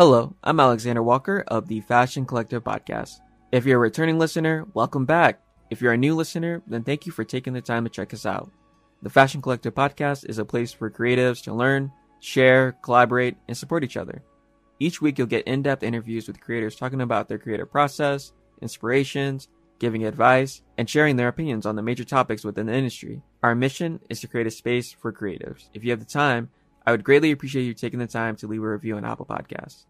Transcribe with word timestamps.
Hello, 0.00 0.34
I'm 0.42 0.60
Alexander 0.60 1.02
Walker 1.02 1.44
of 1.48 1.68
the 1.68 1.82
Fashion 1.82 2.24
Collective 2.24 2.64
podcast. 2.64 3.20
If 3.52 3.66
you're 3.66 3.76
a 3.76 3.80
returning 3.80 4.18
listener, 4.18 4.64
welcome 4.72 5.04
back. 5.04 5.42
If 5.68 5.82
you're 5.82 5.92
a 5.92 5.98
new 5.98 6.14
listener, 6.14 6.62
then 6.66 6.84
thank 6.84 7.04
you 7.04 7.12
for 7.12 7.22
taking 7.22 7.52
the 7.52 7.60
time 7.60 7.84
to 7.84 7.90
check 7.90 8.14
us 8.14 8.24
out. 8.24 8.50
The 9.02 9.10
Fashion 9.10 9.42
Collective 9.42 9.74
podcast 9.74 10.26
is 10.26 10.38
a 10.38 10.44
place 10.46 10.72
for 10.72 10.90
creatives 10.90 11.42
to 11.42 11.52
learn, 11.52 11.92
share, 12.18 12.72
collaborate, 12.80 13.36
and 13.46 13.54
support 13.54 13.84
each 13.84 13.98
other. 13.98 14.22
Each 14.78 15.02
week, 15.02 15.18
you'll 15.18 15.26
get 15.26 15.46
in 15.46 15.60
depth 15.60 15.82
interviews 15.82 16.26
with 16.26 16.40
creators 16.40 16.76
talking 16.76 17.02
about 17.02 17.28
their 17.28 17.36
creative 17.38 17.70
process, 17.70 18.32
inspirations, 18.62 19.48
giving 19.80 20.06
advice, 20.06 20.62
and 20.78 20.88
sharing 20.88 21.16
their 21.16 21.28
opinions 21.28 21.66
on 21.66 21.76
the 21.76 21.82
major 21.82 22.04
topics 22.04 22.42
within 22.42 22.64
the 22.68 22.74
industry. 22.74 23.20
Our 23.42 23.54
mission 23.54 24.00
is 24.08 24.20
to 24.20 24.28
create 24.28 24.46
a 24.46 24.50
space 24.50 24.92
for 24.92 25.12
creatives. 25.12 25.68
If 25.74 25.84
you 25.84 25.90
have 25.90 26.00
the 26.00 26.06
time, 26.06 26.48
I 26.86 26.92
would 26.92 27.04
greatly 27.04 27.32
appreciate 27.32 27.64
you 27.64 27.74
taking 27.74 27.98
the 27.98 28.06
time 28.06 28.36
to 28.36 28.46
leave 28.46 28.62
a 28.62 28.68
review 28.68 28.96
on 28.96 29.04
Apple 29.04 29.26
Podcasts. 29.26 29.84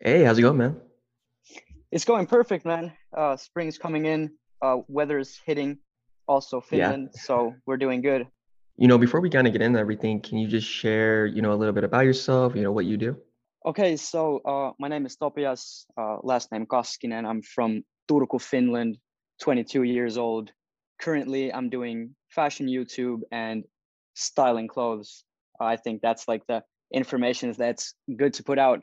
Hey, 0.00 0.24
how's 0.24 0.38
it 0.38 0.42
going, 0.42 0.56
man? 0.56 0.80
It's 1.92 2.04
going 2.04 2.26
perfect, 2.26 2.66
man. 2.66 2.92
Uh, 3.16 3.36
spring's 3.36 3.78
coming 3.78 4.06
in. 4.06 4.32
Uh, 4.60 4.78
weather 4.88 5.18
is 5.18 5.40
hitting. 5.46 5.78
Also 6.26 6.60
Finland, 6.60 7.10
yeah. 7.14 7.20
so 7.20 7.54
we're 7.66 7.76
doing 7.76 8.00
good. 8.00 8.26
You 8.76 8.88
know, 8.88 8.98
before 8.98 9.20
we 9.20 9.30
kind 9.30 9.46
of 9.46 9.52
get 9.52 9.62
into 9.62 9.78
everything, 9.78 10.20
can 10.20 10.38
you 10.38 10.48
just 10.48 10.66
share, 10.66 11.26
you 11.26 11.42
know, 11.42 11.52
a 11.52 11.54
little 11.54 11.74
bit 11.74 11.84
about 11.84 12.06
yourself? 12.06 12.56
You 12.56 12.62
know, 12.62 12.72
what 12.72 12.86
you 12.86 12.96
do? 12.96 13.16
Okay, 13.66 13.96
so 13.96 14.38
uh, 14.38 14.72
my 14.78 14.88
name 14.88 15.06
is 15.06 15.16
Topias, 15.16 15.86
uh, 15.96 16.16
last 16.22 16.50
name 16.50 16.66
Kaskinen. 16.66 17.24
I'm 17.26 17.42
from 17.42 17.84
Turku, 18.08 18.40
Finland, 18.40 18.98
22 19.42 19.82
years 19.82 20.16
old. 20.16 20.50
Currently, 21.00 21.52
I'm 21.52 21.68
doing 21.68 22.16
fashion 22.30 22.66
YouTube 22.66 23.20
and 23.30 23.64
styling 24.14 24.66
clothes. 24.66 25.24
I 25.60 25.76
think 25.76 26.00
that's 26.02 26.26
like 26.26 26.46
the 26.46 26.62
information 26.92 27.54
that's 27.56 27.94
good 28.16 28.32
to 28.34 28.42
put 28.42 28.58
out 28.58 28.80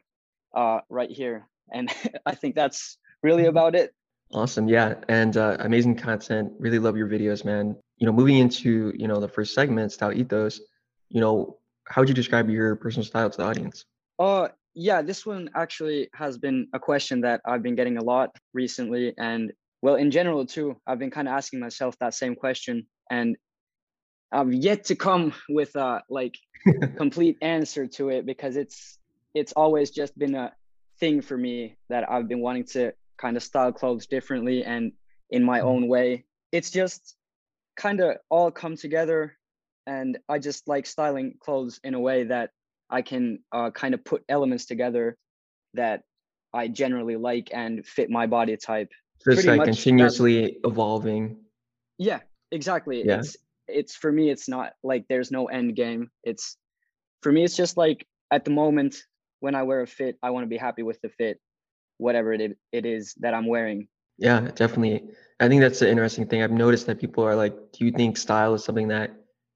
uh, 0.54 0.80
right 0.90 1.10
here. 1.10 1.48
And 1.72 1.90
I 2.26 2.36
think 2.36 2.56
that's 2.56 2.98
really 3.24 3.46
about 3.46 3.76
it. 3.76 3.94
Awesome. 4.34 4.68
Yeah. 4.68 4.96
And 5.10 5.36
uh, 5.36 5.58
amazing 5.60 5.96
content. 5.96 6.54
Really 6.58 6.80
love 6.80 6.96
your 6.96 7.08
videos, 7.08 7.44
man. 7.44 7.76
You 7.98 8.08
know, 8.08 8.14
moving 8.14 8.38
into, 8.38 8.94
you 8.96 9.08
know, 9.08 9.20
the 9.20 9.28
first 9.28 9.54
segment, 9.54 9.92
style 9.92 10.14
ethos, 10.14 10.62
you 11.10 11.20
know, 11.20 11.58
how 11.86 12.02
would 12.02 12.10
you 12.10 12.16
describe 12.16 12.50
your 12.50 12.76
personal 12.78 13.06
style 13.06 13.30
to 13.30 13.38
the 13.38 13.44
audience? 13.44 13.86
Uh, 14.18 14.48
yeah, 14.74 15.02
this 15.02 15.26
one 15.26 15.50
actually 15.56 16.10
has 16.14 16.38
been 16.38 16.68
a 16.74 16.80
question 16.80 17.22
that 17.22 17.42
I've 17.46 17.62
been 17.62 17.76
getting 17.76 17.98
a 17.98 18.04
lot 18.04 18.34
recently. 18.54 19.14
And 19.18 19.52
well, 19.82 19.96
in 19.96 20.12
general, 20.12 20.46
too, 20.46 20.78
I've 20.88 21.00
been 21.00 21.12
kind 21.12 21.28
of 21.28 21.34
asking 21.34 21.60
myself 21.60 21.96
that 22.00 22.14
same 22.14 22.36
question. 22.36 22.88
And 23.10 23.36
I've 24.32 24.54
yet 24.54 24.86
to 24.86 24.96
come 24.96 25.34
with 25.50 25.76
a 25.76 26.04
like 26.10 26.38
complete 26.98 27.38
answer 27.42 27.88
to 27.88 28.10
it 28.10 28.26
because 28.26 28.56
it's 28.56 28.98
it's 29.34 29.54
always 29.54 29.92
just 29.92 30.18
been 30.18 30.36
a 30.36 30.54
thing 31.00 31.22
for 31.22 31.38
me 31.38 31.76
that 31.90 32.10
I've 32.10 32.28
been 32.28 32.42
wanting 32.42 32.66
to 32.66 32.94
kind 33.18 33.38
of 33.38 33.44
style 33.44 33.72
clothes 33.72 34.08
differently 34.08 34.64
and 34.64 34.92
in 35.30 35.44
my 35.44 35.60
mm-hmm. 35.60 35.68
own 35.68 35.88
way. 35.88 36.26
It's 36.52 36.72
just 36.72 37.16
kind 37.78 38.02
of 38.02 38.18
all 38.30 38.52
come 38.52 38.76
together 38.76 39.38
and 39.88 40.18
I 40.30 40.40
just 40.40 40.68
like 40.68 40.86
styling 40.86 41.36
clothes 41.40 41.80
in 41.84 41.94
a 41.94 42.00
way 42.00 42.26
that 42.26 42.52
I 42.90 43.02
can 43.02 43.40
uh, 43.52 43.72
kind 43.72 43.94
of 43.94 44.04
put 44.04 44.24
elements 44.28 44.66
together 44.66 45.18
that 45.74 46.04
I 46.54 46.68
generally 46.68 47.16
like 47.16 47.50
and 47.54 47.86
fit 47.86 48.10
my 48.10 48.28
body 48.28 48.58
type. 48.58 48.90
So 49.22 49.32
it's 49.32 49.46
like 49.46 49.64
continuously 49.64 50.58
evolving. 50.64 51.38
Yeah, 51.98 52.20
exactly. 52.52 53.04
Yeah. 53.06 53.20
It's 53.20 53.38
it's 53.68 53.96
for 53.96 54.12
me 54.12 54.30
it's 54.30 54.50
not 54.50 54.74
like 54.84 55.06
there's 55.08 55.32
no 55.32 55.46
end 55.46 55.76
game. 55.76 56.10
It's 56.24 56.58
for 57.22 57.32
me 57.32 57.44
it's 57.44 57.56
just 57.56 57.78
like 57.78 58.06
at 58.32 58.44
the 58.44 58.52
moment 58.52 58.98
when 59.42 59.54
I 59.54 59.64
wear 59.64 59.82
a 59.82 59.88
fit, 59.88 60.18
I 60.24 60.30
want 60.30 60.46
to 60.46 60.48
be 60.48 60.58
happy 60.58 60.84
with 60.84 61.02
the 61.02 61.10
fit, 61.10 61.40
whatever 61.98 62.34
it 62.34 62.58
it 62.72 62.86
is 62.86 63.14
that 63.20 63.34
I'm 63.34 63.48
wearing. 63.48 63.88
Yeah, 64.18 64.40
definitely. 64.56 65.04
I 65.40 65.48
think 65.48 65.62
that's 65.62 65.80
the 65.80 65.90
interesting 65.90 66.28
thing. 66.28 66.42
I've 66.44 66.52
noticed 66.52 66.86
that 66.88 67.00
people 67.00 67.24
are 67.24 67.36
like, 67.36 67.54
do 67.74 67.86
you 67.86 67.92
think 67.92 68.18
style 68.18 68.54
is 68.54 68.64
something 68.64 68.88
that 68.90 69.12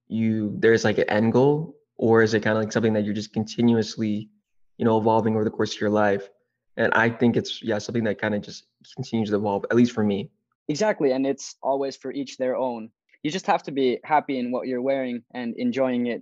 you 0.07 0.55
there's 0.59 0.83
like 0.83 0.97
an 0.97 1.09
end 1.09 1.33
goal 1.33 1.75
or 1.97 2.21
is 2.21 2.33
it 2.33 2.41
kind 2.41 2.57
of 2.57 2.63
like 2.63 2.71
something 2.71 2.93
that 2.93 3.03
you're 3.03 3.13
just 3.13 3.33
continuously 3.33 4.29
you 4.77 4.85
know 4.85 4.97
evolving 4.97 5.35
over 5.35 5.43
the 5.43 5.49
course 5.49 5.73
of 5.73 5.81
your 5.81 5.89
life 5.89 6.29
and 6.77 6.93
i 6.93 7.09
think 7.09 7.35
it's 7.35 7.61
yeah 7.63 7.77
something 7.77 8.03
that 8.03 8.19
kind 8.19 8.35
of 8.35 8.41
just 8.41 8.67
continues 8.95 9.29
to 9.29 9.35
evolve 9.35 9.65
at 9.71 9.75
least 9.75 9.91
for 9.91 10.03
me 10.03 10.29
exactly 10.67 11.11
and 11.11 11.25
it's 11.25 11.55
always 11.63 11.95
for 11.95 12.11
each 12.11 12.37
their 12.37 12.55
own 12.55 12.89
you 13.23 13.31
just 13.31 13.47
have 13.47 13.63
to 13.63 13.71
be 13.71 13.99
happy 14.03 14.37
in 14.37 14.51
what 14.51 14.67
you're 14.67 14.81
wearing 14.81 15.23
and 15.33 15.55
enjoying 15.57 16.07
it 16.07 16.21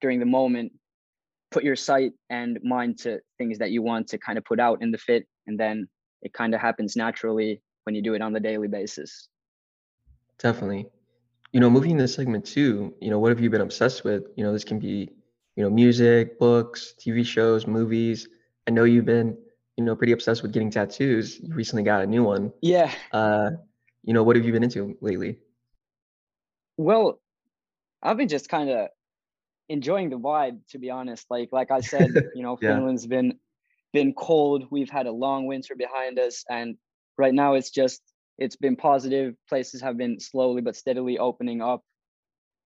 during 0.00 0.18
the 0.18 0.26
moment 0.26 0.72
put 1.52 1.64
your 1.64 1.76
sight 1.76 2.12
and 2.30 2.58
mind 2.62 2.98
to 2.98 3.20
things 3.38 3.58
that 3.58 3.70
you 3.70 3.82
want 3.82 4.08
to 4.08 4.18
kind 4.18 4.38
of 4.38 4.44
put 4.44 4.58
out 4.58 4.82
in 4.82 4.90
the 4.90 4.98
fit 4.98 5.26
and 5.46 5.58
then 5.58 5.86
it 6.22 6.32
kind 6.32 6.54
of 6.54 6.60
happens 6.60 6.96
naturally 6.96 7.60
when 7.84 7.94
you 7.94 8.02
do 8.02 8.14
it 8.14 8.22
on 8.22 8.32
the 8.32 8.40
daily 8.40 8.68
basis 8.68 9.28
definitely 10.38 10.86
you 11.52 11.60
know, 11.60 11.68
moving 11.68 11.92
into 11.92 12.08
segment 12.08 12.44
two, 12.46 12.94
you 13.00 13.10
know, 13.10 13.18
what 13.18 13.30
have 13.30 13.40
you 13.40 13.50
been 13.50 13.60
obsessed 13.60 14.04
with? 14.04 14.24
You 14.36 14.44
know, 14.44 14.52
this 14.52 14.64
can 14.64 14.78
be, 14.78 15.10
you 15.54 15.62
know, 15.62 15.68
music, 15.68 16.38
books, 16.38 16.94
TV 16.98 17.24
shows, 17.24 17.66
movies. 17.66 18.26
I 18.66 18.70
know 18.70 18.84
you've 18.84 19.04
been, 19.04 19.36
you 19.76 19.84
know, 19.84 19.94
pretty 19.94 20.12
obsessed 20.12 20.42
with 20.42 20.52
getting 20.52 20.70
tattoos. 20.70 21.38
You 21.40 21.54
recently 21.54 21.82
got 21.82 22.02
a 22.02 22.06
new 22.06 22.24
one. 22.24 22.52
Yeah. 22.62 22.90
Uh, 23.12 23.50
you 24.02 24.14
know, 24.14 24.22
what 24.22 24.36
have 24.36 24.46
you 24.46 24.52
been 24.52 24.62
into 24.64 24.96
lately? 25.02 25.38
Well, 26.78 27.20
I've 28.02 28.16
been 28.16 28.28
just 28.28 28.48
kind 28.48 28.70
of 28.70 28.88
enjoying 29.68 30.10
the 30.10 30.18
vibe, 30.18 30.58
to 30.70 30.78
be 30.78 30.90
honest. 30.90 31.26
Like, 31.30 31.50
like 31.52 31.70
I 31.70 31.80
said, 31.80 32.10
you 32.34 32.42
know, 32.42 32.58
yeah. 32.60 32.74
Finland's 32.74 33.06
been 33.06 33.38
been 33.92 34.14
cold. 34.14 34.66
We've 34.70 34.90
had 34.90 35.06
a 35.06 35.12
long 35.12 35.46
winter 35.46 35.74
behind 35.76 36.18
us, 36.18 36.44
and 36.48 36.76
right 37.18 37.34
now 37.34 37.54
it's 37.54 37.70
just 37.70 38.00
it's 38.38 38.56
been 38.56 38.76
positive. 38.76 39.34
Places 39.48 39.82
have 39.82 39.96
been 39.96 40.18
slowly 40.20 40.62
but 40.62 40.76
steadily 40.76 41.18
opening 41.18 41.60
up, 41.60 41.82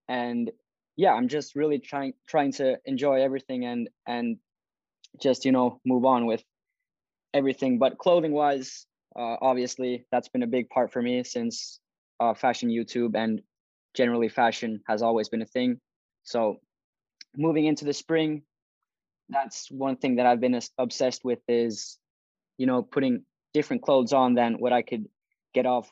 and 0.08 0.50
yeah, 0.96 1.12
I'm 1.12 1.28
just 1.28 1.54
really 1.54 1.78
trying 1.78 2.14
trying 2.26 2.52
to 2.52 2.78
enjoy 2.84 3.22
everything 3.22 3.64
and 3.64 3.88
and 4.06 4.38
just 5.20 5.44
you 5.44 5.52
know 5.52 5.80
move 5.84 6.04
on 6.04 6.26
with 6.26 6.42
everything. 7.34 7.78
But 7.78 7.98
clothing 7.98 8.32
wise, 8.32 8.86
uh, 9.14 9.36
obviously 9.40 10.06
that's 10.10 10.28
been 10.28 10.42
a 10.42 10.48
big 10.48 10.68
part 10.70 10.92
for 10.92 11.02
me 11.02 11.24
since 11.24 11.80
uh, 12.20 12.34
fashion 12.34 12.70
YouTube 12.70 13.14
and 13.14 13.42
generally 13.94 14.28
fashion 14.28 14.80
has 14.88 15.02
always 15.02 15.28
been 15.28 15.42
a 15.42 15.46
thing. 15.46 15.80
So 16.24 16.56
moving 17.36 17.66
into 17.66 17.84
the 17.84 17.92
spring, 17.92 18.42
that's 19.28 19.70
one 19.70 19.97
thing 19.97 20.16
that 20.16 20.26
I've 20.26 20.41
been 20.41 20.60
obsessed 20.78 21.24
with 21.24 21.41
is 21.48 21.98
you 22.58 22.66
know 22.66 22.82
putting 22.82 23.24
different 23.52 23.82
clothes 23.82 24.12
on 24.12 24.34
than 24.34 24.54
what 24.54 24.72
I 24.72 24.82
could 24.82 25.06
get 25.54 25.66
off 25.66 25.91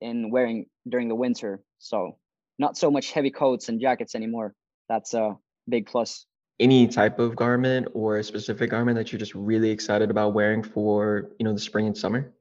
in 0.00 0.30
wearing 0.30 0.66
during 0.88 1.08
the 1.08 1.14
winter. 1.14 1.62
So 1.78 2.18
not 2.58 2.76
so 2.76 2.90
much 2.90 3.12
heavy 3.12 3.30
coats 3.30 3.68
and 3.68 3.80
jackets 3.80 4.14
anymore. 4.14 4.54
That's 4.88 5.14
a 5.14 5.36
big 5.68 5.86
plus. 5.86 6.26
Any 6.60 6.86
type 6.86 7.18
of 7.18 7.34
garment 7.34 7.88
or 7.94 8.18
a 8.18 8.24
specific 8.24 8.70
garment 8.70 8.96
that 8.96 9.10
you're 9.12 9.18
just 9.18 9.34
really 9.34 9.70
excited 9.70 10.10
about 10.10 10.34
wearing 10.34 10.62
for, 10.62 11.30
you 11.38 11.44
know, 11.44 11.52
the 11.52 11.60
spring 11.60 11.86
and 11.86 11.96
summer? 11.96 12.32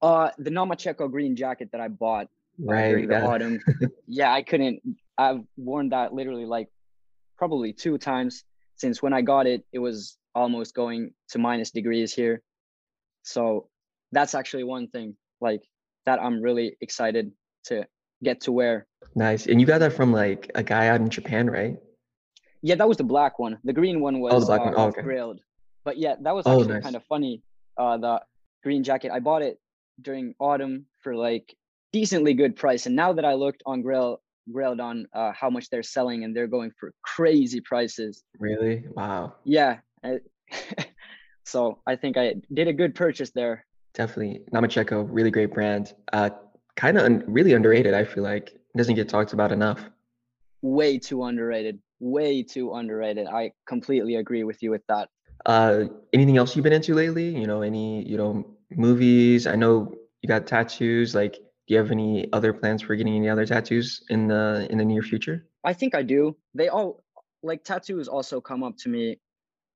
Uh, 0.00 0.30
the 0.38 0.50
Namacheko 0.50 1.10
green 1.10 1.34
jacket 1.34 1.70
that 1.72 1.80
I 1.80 1.88
bought 1.88 2.28
right, 2.58 2.90
during 2.90 3.08
the 3.08 3.24
autumn. 3.24 3.60
yeah, 4.06 4.32
I 4.32 4.42
couldn't. 4.42 4.82
I've 5.18 5.40
worn 5.56 5.88
that 5.88 6.12
literally 6.12 6.44
like 6.44 6.68
probably 7.36 7.72
two 7.72 7.98
times 7.98 8.44
since 8.76 9.02
when 9.02 9.12
I 9.12 9.22
got 9.22 9.46
it. 9.46 9.64
It 9.72 9.78
was 9.78 10.16
almost 10.34 10.74
going 10.74 11.12
to 11.30 11.38
minus 11.38 11.70
degrees 11.70 12.12
here, 12.12 12.42
so 13.22 13.68
that's 14.12 14.34
actually 14.34 14.64
one 14.64 14.88
thing. 14.88 15.16
Like 15.40 15.62
that 16.06 16.20
I'm 16.20 16.40
really 16.40 16.76
excited 16.80 17.32
to 17.64 17.86
get 18.22 18.40
to 18.42 18.52
wear. 18.52 18.86
Nice. 19.14 19.46
And 19.46 19.60
you 19.60 19.66
got 19.66 19.78
that 19.78 19.92
from 19.92 20.12
like 20.12 20.50
a 20.54 20.62
guy 20.62 20.88
out 20.88 21.00
in 21.00 21.08
Japan, 21.08 21.48
right? 21.48 21.76
Yeah, 22.62 22.76
that 22.76 22.88
was 22.88 22.96
the 22.96 23.04
black 23.04 23.38
one. 23.38 23.58
The 23.64 23.72
green 23.72 24.00
one 24.00 24.20
was 24.20 24.32
oh, 24.32 24.40
the 24.40 24.46
black 24.46 24.60
uh, 24.60 24.64
one. 24.64 24.74
Oh, 24.76 24.86
okay. 24.88 25.02
grailed. 25.02 25.38
But 25.84 25.98
yeah, 25.98 26.14
that 26.22 26.34
was 26.34 26.46
oh, 26.46 26.52
actually 26.52 26.72
oh, 26.72 26.74
nice. 26.74 26.82
kind 26.82 26.96
of 26.96 27.04
funny. 27.04 27.42
Uh, 27.76 27.98
the 27.98 28.20
green 28.62 28.82
jacket. 28.82 29.12
I 29.12 29.20
bought 29.20 29.42
it 29.42 29.58
during 30.00 30.34
autumn 30.38 30.86
for 31.02 31.14
like 31.14 31.54
decently 31.92 32.34
good 32.34 32.56
price. 32.56 32.86
And 32.86 32.96
now 32.96 33.12
that 33.12 33.24
I 33.24 33.34
looked 33.34 33.62
on 33.66 33.82
Grail 33.82 34.20
Grailed 34.52 34.80
on 34.80 35.06
uh, 35.14 35.32
how 35.32 35.48
much 35.50 35.70
they're 35.70 35.82
selling, 35.82 36.24
and 36.24 36.36
they're 36.36 36.46
going 36.46 36.72
for 36.78 36.92
crazy 37.02 37.60
prices. 37.60 38.22
Really? 38.38 38.84
Wow. 38.94 39.34
Yeah. 39.44 39.78
so 41.44 41.78
I 41.86 41.96
think 41.96 42.16
I 42.16 42.34
did 42.52 42.68
a 42.68 42.72
good 42.72 42.94
purchase 42.94 43.30
there. 43.30 43.64
Definitely. 43.94 44.42
Namacheko, 44.52 45.06
really 45.08 45.30
great 45.30 45.54
brand. 45.54 45.94
Uh, 46.12 46.30
kind 46.76 46.98
of 46.98 47.04
un- 47.04 47.24
really 47.26 47.52
underrated, 47.52 47.94
I 47.94 48.04
feel 48.04 48.24
like. 48.24 48.50
It 48.50 48.76
doesn't 48.76 48.96
get 48.96 49.08
talked 49.08 49.32
about 49.32 49.52
enough. 49.52 49.80
Way 50.62 50.98
too 50.98 51.22
underrated. 51.24 51.78
Way 52.00 52.42
too 52.42 52.74
underrated. 52.74 53.26
I 53.28 53.52
completely 53.66 54.16
agree 54.16 54.44
with 54.44 54.62
you 54.62 54.70
with 54.70 54.82
that. 54.88 55.08
Uh, 55.46 55.84
anything 56.12 56.36
else 56.36 56.56
you've 56.56 56.64
been 56.64 56.72
into 56.72 56.94
lately? 56.94 57.28
You 57.28 57.46
know, 57.46 57.62
any, 57.62 58.02
you 58.02 58.16
know, 58.16 58.44
movies? 58.70 59.46
I 59.46 59.54
know 59.54 59.94
you 60.22 60.28
got 60.28 60.46
tattoos. 60.46 61.14
Like, 61.14 61.36
do 61.66 61.74
you 61.74 61.78
have 61.78 61.90
any 61.90 62.30
other 62.32 62.52
plans 62.52 62.82
for 62.82 62.94
getting 62.94 63.16
any 63.16 63.28
other 63.28 63.46
tattoos 63.46 64.02
in 64.10 64.28
the 64.28 64.66
in 64.70 64.78
the 64.78 64.84
near 64.84 65.02
future? 65.02 65.46
I 65.64 65.72
think 65.72 65.94
I 65.94 66.02
do. 66.02 66.36
They 66.54 66.68
all 66.68 67.04
like 67.42 67.64
tattoos 67.64 68.08
also 68.08 68.40
come 68.40 68.62
up 68.62 68.76
to 68.78 68.88
me 68.88 69.18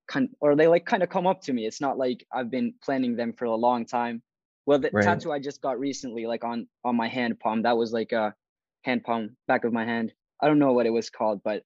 kind 0.06 0.29
or 0.40 0.56
they 0.56 0.67
like 0.67 0.85
kind 0.85 1.02
of 1.02 1.08
come 1.08 1.26
up 1.26 1.40
to 1.43 1.52
me. 1.52 1.67
It's 1.67 1.81
not 1.81 1.96
like 1.96 2.26
I've 2.32 2.50
been 2.50 2.75
planning 2.82 3.17
them 3.17 3.32
for 3.32 3.46
a 3.46 3.55
long 3.55 3.87
time. 3.87 4.23
Well, 4.67 4.79
the 4.79 4.90
right. 4.93 5.05
tattoo 5.05 5.32
I 5.32 5.38
just 5.38 5.62
got 5.62 5.79
recently, 5.79 6.26
like 6.26 6.44
on 6.44 6.67
on 6.85 6.96
my 6.96 7.08
hand 7.08 7.40
palm, 7.40 7.62
that 7.62 7.76
was 7.76 7.93
like 7.93 8.12
a 8.12 8.35
hand 8.82 9.05
palm 9.05 9.37
back 9.46 9.64
of 9.64 9.73
my 9.73 9.85
hand. 9.85 10.12
I 10.43 10.46
don't 10.46 10.58
know 10.58 10.73
what 10.73 10.87
it 10.87 10.93
was 10.93 11.08
called, 11.08 11.40
but 11.43 11.62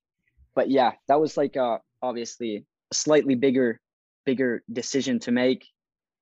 but 0.54 0.70
yeah, 0.70 0.92
that 1.08 1.20
was 1.20 1.36
like 1.36 1.56
uh 1.56 1.78
obviously 2.00 2.64
a 2.90 2.94
slightly 2.94 3.34
bigger 3.34 3.80
bigger 4.24 4.62
decision 4.72 5.18
to 5.20 5.32
make. 5.32 5.66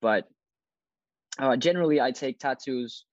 But 0.01 0.27
uh, 1.39 1.57
generally, 1.57 2.01
I 2.01 2.13
take 2.13 2.39
tattoos 2.39 3.05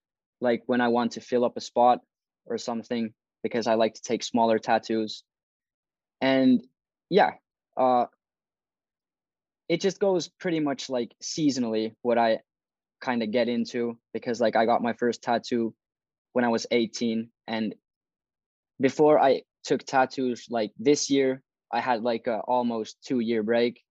like 0.41 0.63
when 0.65 0.81
I 0.81 0.87
want 0.89 1.13
to 1.13 1.21
fill 1.21 1.45
up 1.45 1.57
a 1.57 1.61
spot 1.61 1.99
or 2.45 2.57
something 2.57 3.13
because 3.43 3.67
I 3.67 3.75
like 3.75 3.93
to 3.95 4.01
take 4.01 4.23
smaller 4.23 4.59
tattoos. 4.59 5.23
And 6.21 6.63
yeah, 7.09 7.31
uh, 7.75 8.05
it 9.69 9.81
just 9.81 9.99
goes 9.99 10.27
pretty 10.27 10.59
much 10.59 10.89
like 10.89 11.13
seasonally 11.21 11.93
what 12.01 12.17
I 12.17 12.39
kind 13.01 13.21
of 13.21 13.31
get 13.31 13.47
into 13.47 13.97
because 14.13 14.41
like 14.41 14.55
I 14.55 14.65
got 14.65 14.81
my 14.81 14.93
first 14.93 15.21
tattoo 15.21 15.73
when 16.33 16.45
I 16.45 16.49
was 16.49 16.65
18 16.71 17.29
and 17.47 17.75
before 18.79 19.19
I 19.19 19.41
took 19.63 19.83
tattoos 19.83 20.45
like 20.49 20.71
this 20.79 21.09
year 21.09 21.43
I 21.71 21.79
had 21.79 22.01
like 22.01 22.27
a 22.27 22.39
almost 22.39 22.97
2 23.05 23.19
year 23.19 23.43
break. 23.43 23.83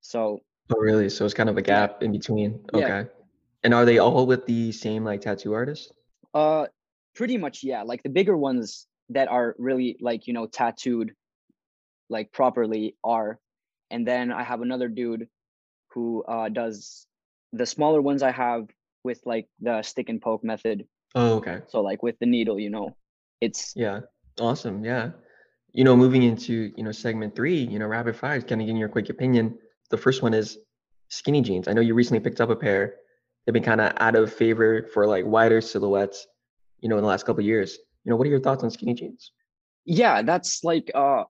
So 0.00 0.40
Oh 0.74 0.80
really? 0.80 1.08
So 1.08 1.24
it's 1.24 1.34
kind 1.34 1.48
of 1.50 1.56
a 1.58 1.62
gap 1.62 2.02
in 2.02 2.12
between. 2.12 2.64
Okay. 2.72 2.88
Yeah. 2.88 3.23
And 3.64 3.74
are 3.74 3.84
they 3.84 3.98
all 3.98 4.26
with 4.26 4.46
the 4.46 4.72
same 4.72 5.04
like 5.04 5.22
tattoo 5.22 5.54
artist? 5.54 5.92
Uh 6.32 6.66
pretty 7.14 7.38
much 7.38 7.64
yeah. 7.64 7.82
Like 7.82 8.02
the 8.02 8.10
bigger 8.10 8.36
ones 8.36 8.86
that 9.10 9.28
are 9.28 9.54
really 9.58 9.96
like, 10.00 10.26
you 10.26 10.32
know, 10.32 10.46
tattooed 10.46 11.12
like 12.10 12.32
properly 12.32 12.96
are 13.02 13.38
and 13.90 14.06
then 14.06 14.32
I 14.32 14.42
have 14.42 14.60
another 14.60 14.88
dude 14.88 15.28
who 15.90 16.24
uh, 16.24 16.48
does 16.48 17.06
the 17.52 17.64
smaller 17.66 18.02
ones 18.02 18.22
I 18.22 18.32
have 18.32 18.66
with 19.04 19.20
like 19.24 19.46
the 19.60 19.82
stick 19.82 20.08
and 20.08 20.20
poke 20.20 20.42
method. 20.42 20.86
Oh, 21.14 21.36
okay. 21.36 21.60
So 21.68 21.80
like 21.80 22.02
with 22.02 22.18
the 22.18 22.26
needle, 22.26 22.58
you 22.58 22.70
know, 22.70 22.96
it's 23.40 23.72
yeah, 23.76 24.00
awesome. 24.40 24.84
Yeah, 24.84 25.10
you 25.72 25.84
know, 25.84 25.96
moving 25.96 26.24
into 26.24 26.72
you 26.76 26.82
know 26.82 26.90
segment 26.90 27.36
three, 27.36 27.58
you 27.58 27.78
know, 27.78 27.86
rapid 27.86 28.16
fire, 28.16 28.40
kind 28.40 28.60
of 28.60 28.66
getting 28.66 28.76
your 28.76 28.88
quick 28.88 29.10
opinion. 29.10 29.58
The 29.90 29.98
first 29.98 30.22
one 30.22 30.34
is 30.34 30.58
skinny 31.08 31.42
jeans. 31.42 31.68
I 31.68 31.72
know 31.72 31.80
you 31.80 31.94
recently 31.94 32.20
picked 32.20 32.40
up 32.40 32.50
a 32.50 32.56
pair. 32.56 32.96
They've 33.44 33.52
been 33.52 33.62
kind 33.62 33.80
of 33.80 33.92
out 33.98 34.16
of 34.16 34.32
favor 34.32 34.88
for 34.92 35.06
like 35.06 35.24
wider 35.26 35.60
silhouettes, 35.60 36.26
you 36.80 36.88
know, 36.88 36.96
in 36.96 37.02
the 37.02 37.08
last 37.08 37.26
couple 37.26 37.42
years. 37.44 37.78
You 38.04 38.10
know, 38.10 38.16
what 38.16 38.26
are 38.26 38.30
your 38.30 38.40
thoughts 38.40 38.64
on 38.64 38.70
skinny 38.70 38.94
jeans? 38.94 39.32
Yeah, 39.84 40.22
that's 40.22 40.64
like 40.64 40.90
uh 40.94 41.24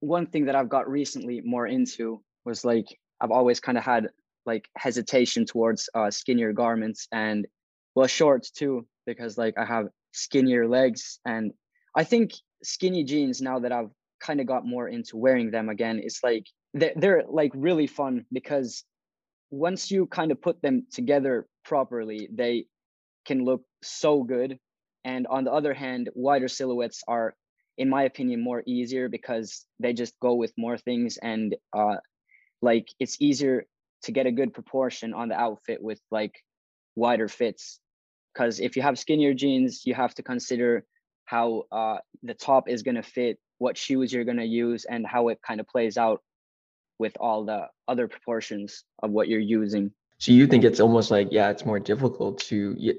one 0.00 0.26
thing 0.26 0.46
that 0.46 0.56
I've 0.56 0.68
got 0.68 0.90
recently 0.90 1.40
more 1.42 1.66
into 1.66 2.22
was 2.44 2.64
like 2.64 2.86
I've 3.20 3.30
always 3.30 3.60
kind 3.60 3.78
of 3.78 3.84
had 3.84 4.08
like 4.44 4.68
hesitation 4.76 5.46
towards 5.46 5.88
uh, 5.94 6.10
skinnier 6.10 6.52
garments 6.52 7.06
and 7.12 7.46
well 7.94 8.08
shorts 8.08 8.50
too 8.50 8.86
because 9.06 9.38
like 9.38 9.54
I 9.56 9.64
have 9.64 9.86
skinnier 10.12 10.66
legs 10.66 11.20
and 11.24 11.52
I 11.96 12.02
think 12.02 12.32
skinny 12.64 13.04
jeans 13.04 13.40
now 13.40 13.60
that 13.60 13.70
I've 13.70 13.90
kind 14.20 14.40
of 14.40 14.46
got 14.46 14.66
more 14.66 14.88
into 14.88 15.16
wearing 15.16 15.52
them 15.52 15.68
again 15.68 16.00
it's 16.02 16.20
like 16.24 16.46
they're, 16.74 16.92
they're 16.96 17.22
like 17.28 17.52
really 17.54 17.86
fun 17.86 18.24
because 18.32 18.84
once 19.52 19.90
you 19.90 20.06
kind 20.06 20.32
of 20.32 20.40
put 20.40 20.60
them 20.62 20.86
together 20.90 21.46
properly 21.64 22.26
they 22.32 22.64
can 23.24 23.44
look 23.44 23.62
so 23.82 24.24
good. 24.24 24.58
And 25.04 25.26
on 25.28 25.44
the 25.44 25.52
other 25.52 25.74
hand 25.74 26.08
wider 26.14 26.48
silhouettes 26.48 27.02
are 27.06 27.34
in 27.78 27.88
my 27.88 28.04
opinion 28.04 28.42
more 28.42 28.62
easier 28.66 29.08
because 29.08 29.64
they 29.78 29.92
just 29.92 30.18
go 30.20 30.34
with 30.34 30.52
more 30.56 30.78
things 30.78 31.18
and 31.22 31.54
uh 31.76 31.96
like 32.62 32.88
it's 32.98 33.20
easier 33.20 33.66
to 34.02 34.12
get 34.12 34.26
a 34.26 34.32
good 34.32 34.54
proportion 34.54 35.12
on 35.14 35.28
the 35.28 35.38
outfit 35.38 35.82
with 35.82 36.00
like 36.10 36.34
wider 36.96 37.28
fits. 37.28 37.78
Because 38.32 38.58
if 38.58 38.76
you 38.76 38.82
have 38.82 38.98
skinnier 38.98 39.34
jeans 39.34 39.84
you 39.84 39.94
have 39.94 40.14
to 40.14 40.22
consider 40.22 40.84
how 41.26 41.64
uh 41.70 41.98
the 42.22 42.34
top 42.34 42.68
is 42.68 42.82
going 42.82 42.94
to 42.94 43.02
fit 43.02 43.38
what 43.58 43.76
shoes 43.76 44.12
you're 44.12 44.24
going 44.24 44.38
to 44.38 44.44
use 44.44 44.86
and 44.86 45.06
how 45.06 45.28
it 45.28 45.40
kind 45.46 45.60
of 45.60 45.68
plays 45.68 45.98
out 45.98 46.22
with 47.02 47.16
all 47.20 47.44
the 47.44 47.60
other 47.88 48.06
proportions 48.14 48.84
of 49.02 49.10
what 49.10 49.28
you're 49.28 49.48
using 49.60 49.90
so 50.18 50.32
you 50.32 50.46
think 50.46 50.62
it's 50.64 50.80
almost 50.80 51.10
like 51.10 51.28
yeah 51.30 51.50
it's 51.50 51.66
more 51.66 51.80
difficult 51.92 52.38
to 52.38 52.56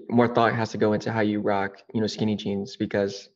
more 0.09 0.29
thought 0.35 0.53
has 0.53 0.71
to 0.71 0.77
go 0.77 0.94
into 0.94 1.11
how 1.11 1.23
you 1.31 1.39
rock 1.39 1.71
you 1.94 2.01
know 2.01 2.07
skinny 2.07 2.35
jeans 2.35 2.75
because 2.85 3.29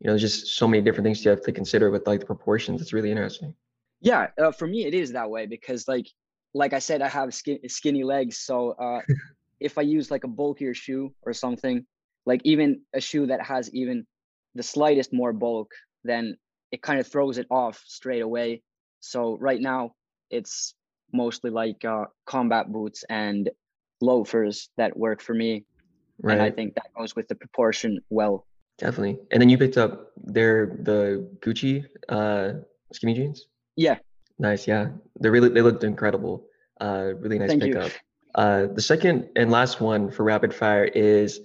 you 0.00 0.06
know, 0.06 0.12
there's 0.12 0.22
just 0.22 0.56
so 0.56 0.68
many 0.68 0.82
different 0.82 1.04
things 1.04 1.24
you 1.24 1.30
have 1.30 1.42
to 1.42 1.52
consider 1.52 1.90
with 1.90 2.06
like 2.06 2.20
the 2.20 2.26
proportions. 2.26 2.80
It's 2.80 2.92
really 2.92 3.10
interesting. 3.10 3.54
Yeah, 4.00 4.28
uh, 4.40 4.52
for 4.52 4.66
me 4.66 4.86
it 4.86 4.94
is 4.94 5.12
that 5.12 5.28
way 5.30 5.46
because 5.46 5.88
like 5.88 6.06
like 6.54 6.72
I 6.72 6.78
said, 6.78 7.02
I 7.02 7.08
have 7.08 7.34
skin, 7.34 7.58
skinny 7.68 8.04
legs, 8.04 8.38
so 8.38 8.70
uh, 8.70 9.00
if 9.60 9.76
I 9.76 9.82
use 9.82 10.10
like 10.10 10.24
a 10.24 10.28
bulkier 10.28 10.72
shoe 10.72 11.12
or 11.22 11.32
something, 11.32 11.84
like 12.24 12.40
even 12.44 12.82
a 12.94 13.00
shoe 13.00 13.26
that 13.26 13.42
has 13.42 13.72
even 13.74 14.06
the 14.54 14.62
slightest 14.62 15.12
more 15.12 15.32
bulk, 15.32 15.72
then 16.04 16.36
it 16.70 16.80
kind 16.80 17.00
of 17.00 17.06
throws 17.06 17.38
it 17.38 17.46
off 17.50 17.82
straight 17.86 18.22
away. 18.22 18.62
So 19.00 19.36
right 19.38 19.60
now 19.60 19.92
it's 20.30 20.74
mostly 21.12 21.50
like 21.50 21.84
uh, 21.84 22.04
combat 22.26 22.70
boots 22.70 23.04
and 23.08 23.50
loafers 24.00 24.70
that 24.76 24.96
work 24.96 25.20
for 25.20 25.34
me, 25.34 25.64
right. 26.22 26.34
and 26.34 26.42
I 26.42 26.50
think 26.50 26.74
that 26.74 26.92
goes 26.96 27.16
with 27.16 27.28
the 27.28 27.34
proportion 27.34 28.00
well. 28.10 28.46
Definitely. 28.78 29.18
And 29.32 29.42
then 29.42 29.48
you 29.48 29.58
picked 29.58 29.76
up 29.76 30.12
their 30.16 30.78
the 30.82 31.28
Gucci 31.40 31.84
uh 32.08 32.60
skinny 32.92 33.12
jeans? 33.12 33.48
Yeah. 33.74 33.98
Nice, 34.38 34.68
yeah. 34.68 34.90
They 35.20 35.30
really 35.30 35.48
they 35.48 35.62
looked 35.62 35.82
incredible. 35.82 36.46
Uh 36.80 37.14
really 37.18 37.40
nice 37.40 37.48
Thank 37.48 37.62
pickup. 37.62 37.90
You. 37.90 37.98
Uh 38.36 38.66
the 38.72 38.80
second 38.80 39.30
and 39.34 39.50
last 39.50 39.80
one 39.80 40.12
for 40.12 40.22
rapid 40.22 40.54
fire 40.54 40.84
is, 40.84 41.40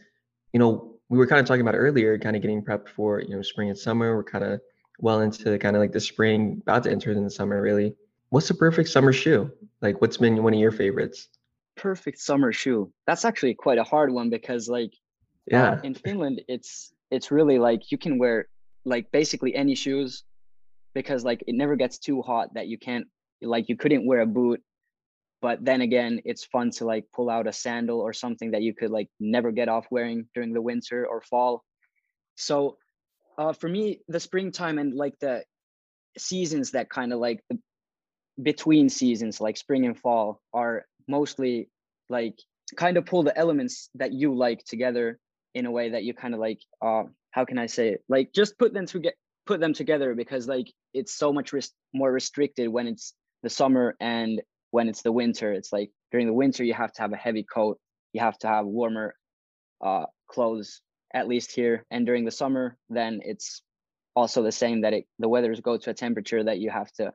you 0.54 0.60
know, 0.60 1.00
we 1.10 1.18
were 1.18 1.26
kind 1.26 1.42
of 1.42 1.48
talking 1.48 1.62
about 1.62 1.74
earlier, 1.74 2.20
kind 2.20 2.36
of 2.36 2.44
getting 2.44 2.64
prepped 2.64 2.90
for, 2.90 3.20
you 3.20 3.36
know, 3.36 3.42
spring 3.42 3.70
and 3.70 3.78
summer. 3.78 4.16
We're 4.16 4.24
kind 4.24 4.44
of 4.44 4.62
well 5.00 5.22
into 5.22 5.58
kind 5.58 5.76
of 5.76 5.82
like 5.82 5.92
the 5.92 6.00
spring, 6.00 6.62
about 6.62 6.84
to 6.84 6.92
enter 6.92 7.12
in 7.12 7.24
the 7.24 7.32
summer 7.32 7.60
really. 7.60 7.96
What's 8.34 8.48
the 8.48 8.56
perfect 8.56 8.90
summer 8.90 9.14
shoe? 9.14 9.52
Like 9.84 10.02
what's 10.02 10.18
been 10.18 10.42
one 10.42 10.56
of 10.56 10.60
your 10.60 10.72
favorites? 10.72 11.28
Perfect 11.78 12.18
summer 12.18 12.52
shoe. 12.52 12.92
That's 13.06 13.26
actually 13.26 13.54
quite 13.54 13.78
a 13.78 13.84
hard 13.84 14.12
one 14.12 14.32
because 14.32 14.68
like 14.68 14.92
yeah, 15.46 15.74
uh, 15.74 15.82
in 15.84 15.94
Finland 15.94 16.42
it's 16.48 16.92
it's 17.12 17.30
really 17.30 17.60
like 17.60 17.92
you 17.92 18.00
can 18.00 18.18
wear 18.18 18.48
like 18.86 19.12
basically 19.12 19.54
any 19.54 19.76
shoes 19.76 20.24
because 20.96 21.24
like 21.24 21.44
it 21.46 21.54
never 21.54 21.76
gets 21.76 22.00
too 22.00 22.24
hot 22.24 22.52
that 22.56 22.66
you 22.66 22.80
can't 22.80 23.06
like 23.44 23.70
you 23.70 23.78
couldn't 23.78 24.04
wear 24.08 24.22
a 24.22 24.26
boot 24.26 24.64
but 25.40 25.64
then 25.64 25.82
again 25.82 26.20
it's 26.26 26.44
fun 26.44 26.72
to 26.72 26.86
like 26.86 27.06
pull 27.14 27.30
out 27.30 27.46
a 27.46 27.54
sandal 27.54 28.00
or 28.00 28.14
something 28.14 28.50
that 28.50 28.64
you 28.64 28.74
could 28.74 28.90
like 28.90 29.10
never 29.20 29.52
get 29.52 29.70
off 29.70 29.86
wearing 29.92 30.26
during 30.34 30.54
the 30.54 30.62
winter 30.62 31.06
or 31.06 31.22
fall 31.22 31.64
so 32.34 32.78
uh, 33.38 33.54
for 33.54 33.70
me 33.70 34.00
the 34.08 34.20
springtime 34.20 34.80
and 34.80 34.96
like 34.96 35.14
the 35.20 35.44
seasons 36.18 36.72
that 36.72 36.90
kind 36.90 37.14
of 37.14 37.20
like 37.20 37.40
the 37.52 37.60
between 38.42 38.90
seasons 38.90 39.40
like 39.40 39.58
spring 39.58 39.86
and 39.86 39.98
fall 39.98 40.42
are 40.54 40.86
mostly 41.08 41.70
like 42.10 42.36
kind 42.76 42.98
of 42.98 43.06
pull 43.06 43.24
the 43.24 43.38
elements 43.38 43.90
that 43.96 44.12
you 44.14 44.36
like 44.36 44.64
together 44.66 45.20
in 45.54 45.66
a 45.66 45.72
way 45.72 45.90
that 45.90 46.04
you 46.04 46.14
kind 46.14 46.34
of 46.34 46.40
like 46.40 46.60
uh 46.82 47.04
how 47.34 47.46
can 47.46 47.58
i 47.58 47.66
say 47.66 47.90
it? 47.90 48.04
Like 48.08 48.32
just 48.34 48.58
put 48.58 48.74
them 48.74 48.86
to 48.88 49.00
get 49.00 49.16
put 49.46 49.60
them 49.60 49.74
together 49.74 50.16
because 50.16 50.48
like 50.48 50.68
it's 50.94 51.14
so 51.14 51.34
much 51.34 51.52
res- 51.52 51.74
more 51.94 52.12
restricted 52.12 52.70
when 52.70 52.88
it's 52.88 53.14
the 53.42 53.50
summer 53.50 53.96
and 54.00 54.42
when 54.72 54.88
it's 54.88 55.02
the 55.02 55.12
winter. 55.12 55.52
It's 55.52 55.74
like 55.74 55.92
during 56.12 56.28
the 56.28 56.34
winter 56.34 56.64
you 56.64 56.74
have 56.74 56.94
to 56.94 57.02
have 57.02 57.12
a 57.12 57.18
heavy 57.18 57.44
coat. 57.44 57.80
You 58.14 58.22
have 58.22 58.38
to 58.40 58.48
have 58.48 58.66
warmer 58.66 59.16
uh 59.84 60.06
clothes 60.28 60.82
at 61.14 61.28
least 61.28 61.52
here. 61.52 61.86
And 61.92 62.06
during 62.06 62.24
the 62.24 62.32
summer 62.32 62.78
then 62.90 63.20
it's 63.24 63.64
also 64.16 64.44
the 64.44 64.52
same 64.52 64.82
that 64.82 64.94
it 64.94 65.06
the 65.20 65.30
weathers 65.30 65.60
go 65.60 65.78
to 65.78 65.90
a 65.90 65.94
temperature 65.94 66.44
that 66.44 66.60
you 66.60 66.70
have 66.70 66.92
to 66.94 67.14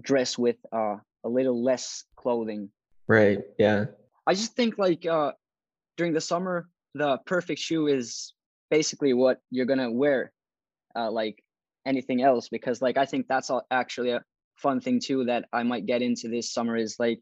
dress 0.00 0.38
with 0.38 0.56
uh 0.72 0.96
a 1.24 1.28
little 1.28 1.62
less 1.62 2.04
clothing. 2.16 2.70
Right 3.06 3.40
yeah. 3.58 3.86
I 4.26 4.34
just 4.34 4.54
think 4.54 4.78
like 4.78 5.06
uh 5.06 5.32
during 5.96 6.12
the 6.12 6.20
summer 6.20 6.68
the 6.94 7.18
perfect 7.26 7.60
shoe 7.60 7.86
is 7.86 8.34
basically 8.70 9.12
what 9.12 9.40
you're 9.50 9.66
gonna 9.66 9.90
wear 9.90 10.32
uh, 10.96 11.10
like 11.10 11.42
anything 11.86 12.22
else 12.22 12.48
because 12.48 12.82
like 12.82 12.98
i 12.98 13.06
think 13.06 13.26
that's 13.28 13.50
actually 13.70 14.10
a 14.10 14.22
fun 14.56 14.80
thing 14.80 15.00
too 15.00 15.24
that 15.24 15.44
i 15.52 15.62
might 15.62 15.86
get 15.86 16.02
into 16.02 16.28
this 16.28 16.52
summer 16.52 16.76
is 16.76 16.96
like 16.98 17.20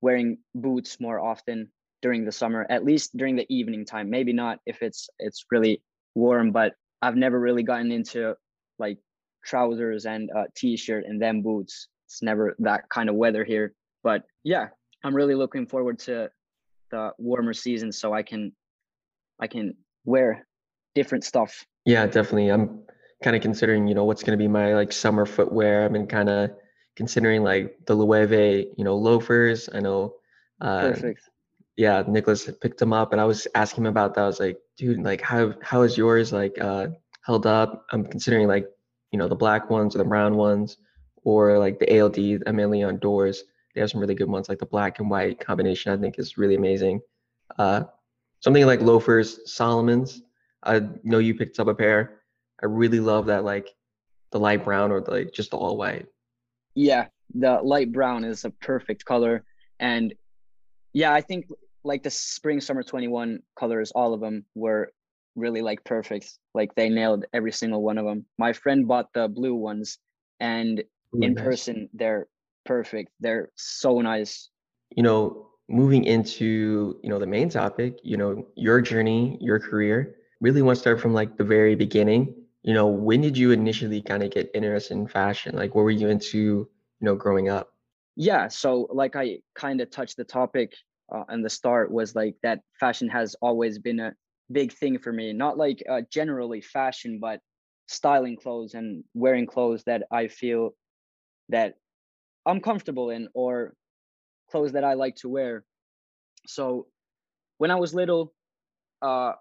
wearing 0.00 0.36
boots 0.54 1.00
more 1.00 1.18
often 1.18 1.70
during 2.02 2.26
the 2.26 2.32
summer 2.32 2.66
at 2.68 2.84
least 2.84 3.16
during 3.16 3.34
the 3.34 3.46
evening 3.48 3.86
time. 3.86 4.10
Maybe 4.10 4.34
not 4.34 4.58
if 4.66 4.82
it's 4.82 5.08
it's 5.18 5.46
really 5.50 5.82
warm 6.14 6.52
but 6.52 6.74
i've 7.00 7.16
never 7.16 7.40
really 7.40 7.62
gotten 7.62 7.90
into 7.90 8.34
like 8.78 8.98
trousers 9.42 10.04
and 10.04 10.30
uh, 10.36 10.44
t-shirt 10.54 11.04
and 11.08 11.20
then 11.20 11.42
boots 11.42 11.88
it's 12.14 12.22
never 12.22 12.54
that 12.60 12.88
kind 12.88 13.08
of 13.08 13.14
weather 13.14 13.44
here 13.44 13.74
but 14.02 14.22
yeah 14.44 14.68
i'm 15.02 15.14
really 15.14 15.34
looking 15.34 15.66
forward 15.66 15.98
to 15.98 16.30
the 16.94 17.12
warmer 17.18 17.52
season 17.52 17.90
so 17.90 18.12
I 18.12 18.22
can 18.22 18.52
I 19.40 19.46
can 19.46 19.74
wear 20.04 20.46
different 20.94 21.24
stuff. 21.24 21.66
Yeah, 21.84 22.06
definitely. 22.06 22.50
I'm 22.50 22.82
kind 23.22 23.34
of 23.34 23.42
considering, 23.42 23.88
you 23.88 23.94
know, 23.94 24.04
what's 24.04 24.22
going 24.22 24.38
to 24.38 24.42
be 24.42 24.48
my 24.48 24.74
like 24.74 24.92
summer 24.92 25.26
footwear. 25.26 25.84
I've 25.84 25.92
been 25.92 26.06
kind 26.06 26.28
of 26.28 26.50
considering 26.94 27.42
like 27.42 27.76
the 27.86 27.96
Loewe, 27.96 28.66
you 28.76 28.84
know, 28.84 28.96
loafers. 28.96 29.68
I 29.74 29.80
know. 29.80 30.14
Uh, 30.60 30.92
Perfect. 30.92 31.28
Yeah, 31.76 32.04
Nicholas 32.06 32.48
picked 32.62 32.78
them 32.78 32.92
up, 32.92 33.10
and 33.10 33.20
I 33.20 33.24
was 33.24 33.48
asking 33.56 33.84
him 33.84 33.90
about 33.90 34.14
that. 34.14 34.22
I 34.22 34.26
was 34.26 34.38
like, 34.38 34.58
dude, 34.78 35.02
like 35.02 35.20
how 35.20 35.54
how 35.60 35.82
is 35.82 35.98
yours 35.98 36.32
like 36.32 36.56
uh 36.60 36.86
held 37.26 37.46
up? 37.46 37.84
I'm 37.90 38.04
considering 38.04 38.46
like 38.46 38.68
you 39.10 39.18
know 39.18 39.26
the 39.26 39.34
black 39.34 39.70
ones 39.70 39.96
or 39.96 39.98
the 39.98 40.04
brown 40.04 40.36
ones, 40.36 40.76
or 41.24 41.58
like 41.58 41.78
the 41.78 42.00
ALD, 42.00 42.16
Aimé 42.16 42.70
Leon 42.70 42.98
Dore. 42.98 43.32
They 43.74 43.80
have 43.80 43.90
some 43.90 44.00
really 44.00 44.14
good 44.14 44.28
ones, 44.28 44.48
like 44.48 44.58
the 44.58 44.66
black 44.66 45.00
and 45.00 45.10
white 45.10 45.40
combination. 45.40 45.92
I 45.92 45.96
think 45.96 46.18
is 46.18 46.38
really 46.38 46.54
amazing. 46.54 47.00
Uh, 47.58 47.84
something 48.40 48.66
like 48.66 48.80
loafers, 48.80 49.40
Salomon's. 49.52 50.22
I 50.62 50.82
know 51.02 51.18
you 51.18 51.34
picked 51.34 51.58
up 51.58 51.66
a 51.66 51.74
pair. 51.74 52.20
I 52.62 52.66
really 52.66 53.00
love 53.00 53.26
that 53.26 53.44
like 53.44 53.74
the 54.30 54.38
light 54.38 54.64
brown 54.64 54.92
or 54.92 55.00
the, 55.00 55.10
like 55.10 55.32
just 55.32 55.50
the 55.50 55.56
all 55.56 55.76
white. 55.76 56.06
Yeah, 56.74 57.08
the 57.34 57.60
light 57.62 57.92
brown 57.92 58.24
is 58.24 58.44
a 58.44 58.50
perfect 58.50 59.04
color, 59.04 59.44
and 59.80 60.14
yeah, 60.92 61.12
I 61.12 61.20
think 61.20 61.46
like 61.84 62.02
the 62.02 62.10
spring 62.10 62.60
summer 62.60 62.82
21 62.82 63.40
colors, 63.58 63.92
all 63.94 64.14
of 64.14 64.20
them 64.20 64.44
were 64.54 64.92
really 65.36 65.60
like 65.60 65.84
perfect. 65.84 66.38
Like 66.54 66.74
they 66.74 66.88
nailed 66.88 67.24
every 67.32 67.52
single 67.52 67.82
one 67.82 67.98
of 67.98 68.06
them. 68.06 68.24
My 68.38 68.52
friend 68.52 68.86
bought 68.86 69.12
the 69.12 69.28
blue 69.28 69.54
ones, 69.54 69.98
and 70.40 70.82
In 71.20 71.34
nice. 71.34 71.44
person 71.44 71.88
they're 71.94 72.26
perfect. 72.64 73.10
They're 73.20 73.50
so 73.56 74.00
nice. 74.00 74.50
You 74.96 75.02
know, 75.02 75.48
moving 75.68 76.04
into 76.04 76.98
you 77.02 77.10
know 77.10 77.18
the 77.18 77.26
main 77.26 77.48
topic, 77.48 77.98
you 78.02 78.16
know 78.16 78.46
your 78.54 78.80
journey, 78.80 79.38
your 79.40 79.58
career. 79.58 80.16
Really 80.40 80.62
want 80.62 80.76
to 80.76 80.80
start 80.80 81.00
from 81.00 81.14
like 81.14 81.36
the 81.36 81.44
very 81.44 81.74
beginning 81.74 82.34
you 82.64 82.72
know, 82.72 82.86
when 82.86 83.20
did 83.20 83.36
you 83.36 83.52
initially 83.52 84.00
kind 84.00 84.22
of 84.22 84.30
get 84.30 84.50
interested 84.54 84.94
in 84.94 85.06
fashion? 85.06 85.54
Like, 85.54 85.74
what 85.74 85.82
were 85.82 85.90
you 85.90 86.08
into, 86.08 86.38
you 86.38 86.68
know, 87.00 87.14
growing 87.14 87.50
up? 87.50 87.74
Yeah. 88.16 88.48
So, 88.48 88.88
like, 88.90 89.16
I 89.16 89.40
kind 89.54 89.82
of 89.82 89.90
touched 89.90 90.16
the 90.16 90.24
topic 90.24 90.72
uh, 91.14 91.24
in 91.30 91.42
the 91.42 91.50
start 91.50 91.92
was 91.92 92.14
like 92.14 92.36
that 92.42 92.60
fashion 92.80 93.08
has 93.10 93.36
always 93.42 93.78
been 93.78 94.00
a 94.00 94.14
big 94.50 94.72
thing 94.72 94.98
for 94.98 95.12
me. 95.12 95.34
Not 95.34 95.58
like 95.58 95.82
uh, 95.88 96.00
generally 96.10 96.62
fashion, 96.62 97.18
but 97.20 97.40
styling 97.86 98.36
clothes 98.36 98.72
and 98.72 99.04
wearing 99.12 99.46
clothes 99.46 99.84
that 99.84 100.04
I 100.10 100.28
feel 100.28 100.74
that 101.48 101.74
I'm 102.46 102.60
comfortable 102.60 103.10
in 103.10 103.28
or 103.34 103.74
clothes 104.50 104.72
that 104.72 104.84
I 104.84 104.94
like 104.94 105.16
to 105.16 105.28
wear. 105.28 105.64
So, 106.46 106.86
when 107.58 107.70
I 107.70 107.76
was 107.76 107.94
little, 107.94 108.34
uh, 109.00 109.32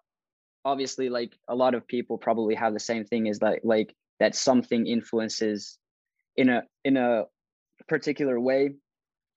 obviously 0.66 1.10
like 1.10 1.34
a 1.48 1.56
lot 1.56 1.76
of 1.76 1.88
people 1.88 2.18
probably 2.18 2.56
have 2.56 2.74
the 2.74 2.80
same 2.80 3.04
thing 3.06 3.28
is 3.28 3.40
that 3.40 3.60
like 3.64 3.96
that 4.20 4.36
something 4.36 4.88
influences 4.88 5.78
in 6.38 6.50
a 6.50 6.64
in 6.84 6.98
a 6.98 7.24
particular 7.88 8.40
way 8.40 8.74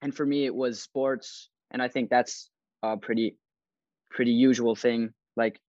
and 0.03 0.15
for 0.15 0.25
me 0.25 0.45
it 0.45 0.55
was 0.55 0.81
sports 0.81 1.49
and 1.71 1.83
i 1.83 1.89
think 1.89 2.11
that's 2.11 2.51
a 2.83 2.97
pretty 2.97 3.37
pretty 4.11 4.31
usual 4.31 4.77
thing 4.77 5.13
like 5.37 5.61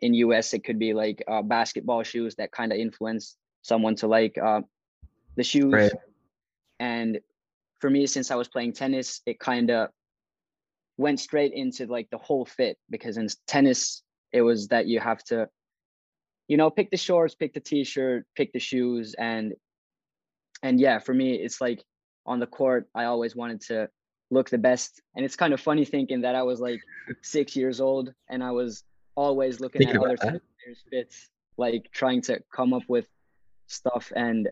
in 0.00 0.14
us 0.14 0.54
it 0.54 0.64
could 0.64 0.78
be 0.78 0.92
like 0.92 1.24
uh, 1.28 1.42
basketball 1.42 2.02
shoes 2.02 2.34
that 2.36 2.52
kind 2.52 2.72
of 2.72 2.78
influence 2.78 3.36
someone 3.62 3.96
to 3.96 4.06
like 4.06 4.36
uh, 4.38 4.60
the 5.36 5.42
shoes 5.42 5.72
right. 5.72 5.92
And 6.78 7.20
for 7.80 7.90
me 7.90 8.06
since 8.06 8.30
i 8.30 8.34
was 8.34 8.48
playing 8.48 8.72
tennis 8.72 9.20
it 9.26 9.38
kind 9.38 9.70
of 9.70 9.88
went 10.96 11.18
straight 11.18 11.52
into 11.52 11.86
like 11.86 12.08
the 12.10 12.18
whole 12.18 12.44
fit 12.44 12.78
because 12.90 13.16
in 13.16 13.28
tennis 13.46 14.02
it 14.32 14.42
was 14.42 14.68
that 14.68 14.86
you 14.86 15.00
have 15.00 15.22
to 15.24 15.48
you 16.48 16.56
know 16.56 16.70
pick 16.70 16.90
the 16.90 16.96
shorts 16.96 17.34
pick 17.34 17.52
the 17.52 17.60
t-shirt 17.60 18.26
pick 18.36 18.52
the 18.52 18.60
shoes 18.60 19.14
and 19.18 19.54
and 20.62 20.80
yeah 20.80 20.98
for 20.98 21.12
me 21.12 21.34
it's 21.34 21.60
like 21.60 21.82
on 22.26 22.38
the 22.38 22.46
court 22.46 22.88
i 22.94 23.04
always 23.04 23.34
wanted 23.34 23.60
to 23.60 23.88
look 24.30 24.48
the 24.48 24.58
best. 24.58 25.02
And 25.14 25.24
it's 25.24 25.36
kind 25.36 25.52
of 25.52 25.60
funny 25.60 25.84
thinking 25.84 26.22
that 26.22 26.34
i 26.34 26.42
was 26.42 26.60
like 26.60 26.80
six 27.22 27.54
years 27.54 27.80
old 27.80 28.12
and 28.28 28.42
i 28.42 28.50
was 28.50 28.82
always 29.16 29.60
looking 29.60 29.80
Think 29.80 29.94
at 29.94 30.00
other 30.00 30.16
players 30.16 30.40
fits 30.90 31.28
like 31.56 31.90
trying 31.92 32.22
to 32.22 32.40
come 32.52 32.72
up 32.72 32.82
with 32.88 33.06
stuff. 33.66 34.12
And 34.14 34.48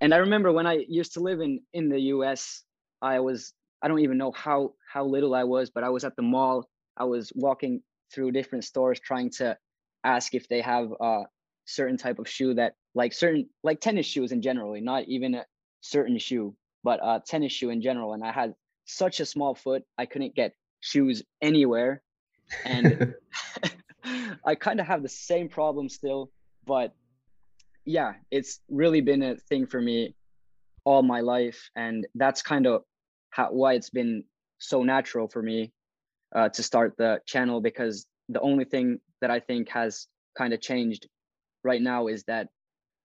and 0.00 0.14
i 0.14 0.18
remember 0.18 0.52
when 0.52 0.66
i 0.66 0.84
used 0.88 1.14
to 1.14 1.20
live 1.20 1.40
in 1.40 1.60
in 1.72 1.88
the 1.88 1.98
us 1.98 2.62
i 3.02 3.20
was 3.20 3.52
i 3.82 3.88
don't 3.88 4.00
even 4.00 4.18
know 4.18 4.32
how 4.32 4.72
how 4.92 5.04
little 5.04 5.34
i 5.34 5.44
was 5.44 5.70
but 5.70 5.84
i 5.84 5.88
was 5.88 6.04
at 6.04 6.16
the 6.16 6.22
mall 6.22 6.68
i 6.96 7.04
was 7.04 7.32
walking 7.34 7.82
through 8.12 8.30
different 8.30 8.64
stores 8.64 9.00
trying 9.00 9.30
to 9.30 9.56
ask 10.04 10.34
if 10.34 10.48
they 10.48 10.60
have 10.60 10.92
a 11.00 11.24
certain 11.66 11.96
type 11.96 12.18
of 12.18 12.28
shoe 12.28 12.54
that 12.54 12.74
like 12.94 13.12
certain 13.12 13.48
like 13.62 13.80
tennis 13.80 14.06
shoes 14.06 14.32
in 14.32 14.40
general, 14.40 14.80
not 14.80 15.04
even 15.04 15.34
a 15.34 15.44
certain 15.80 16.18
shoe, 16.18 16.54
but 16.82 17.00
a 17.02 17.22
tennis 17.24 17.52
shoe 17.52 17.70
in 17.70 17.82
general. 17.82 18.14
And 18.14 18.24
I 18.24 18.32
had 18.32 18.54
such 18.84 19.20
a 19.20 19.26
small 19.26 19.54
foot, 19.54 19.82
I 19.98 20.06
couldn't 20.06 20.34
get 20.34 20.54
shoes 20.80 21.22
anywhere. 21.42 22.02
And 22.64 23.14
I 24.44 24.54
kind 24.54 24.80
of 24.80 24.86
have 24.86 25.02
the 25.02 25.08
same 25.08 25.48
problem 25.48 25.88
still, 25.88 26.30
but 26.64 26.94
yeah, 27.86 28.14
it's 28.30 28.60
really 28.68 29.00
been 29.00 29.22
a 29.22 29.36
thing 29.36 29.66
for 29.66 29.80
me 29.80 30.14
all 30.84 31.02
my 31.02 31.20
life. 31.20 31.70
And 31.74 32.06
that's 32.14 32.42
kind 32.42 32.66
of 32.66 32.82
how, 33.30 33.48
why 33.52 33.74
it's 33.74 33.90
been 33.90 34.24
so 34.58 34.82
natural 34.82 35.28
for 35.28 35.42
me 35.42 35.72
uh, 36.34 36.48
to 36.50 36.62
start 36.62 36.94
the 36.98 37.20
channel 37.26 37.60
because 37.60 38.06
the 38.28 38.40
only 38.40 38.64
thing 38.64 38.98
that 39.20 39.30
I 39.30 39.40
think 39.40 39.68
has 39.70 40.08
kind 40.36 40.52
of 40.52 40.60
changed 40.60 41.08
right 41.64 41.80
now 41.80 42.08
is 42.08 42.24
that 42.24 42.48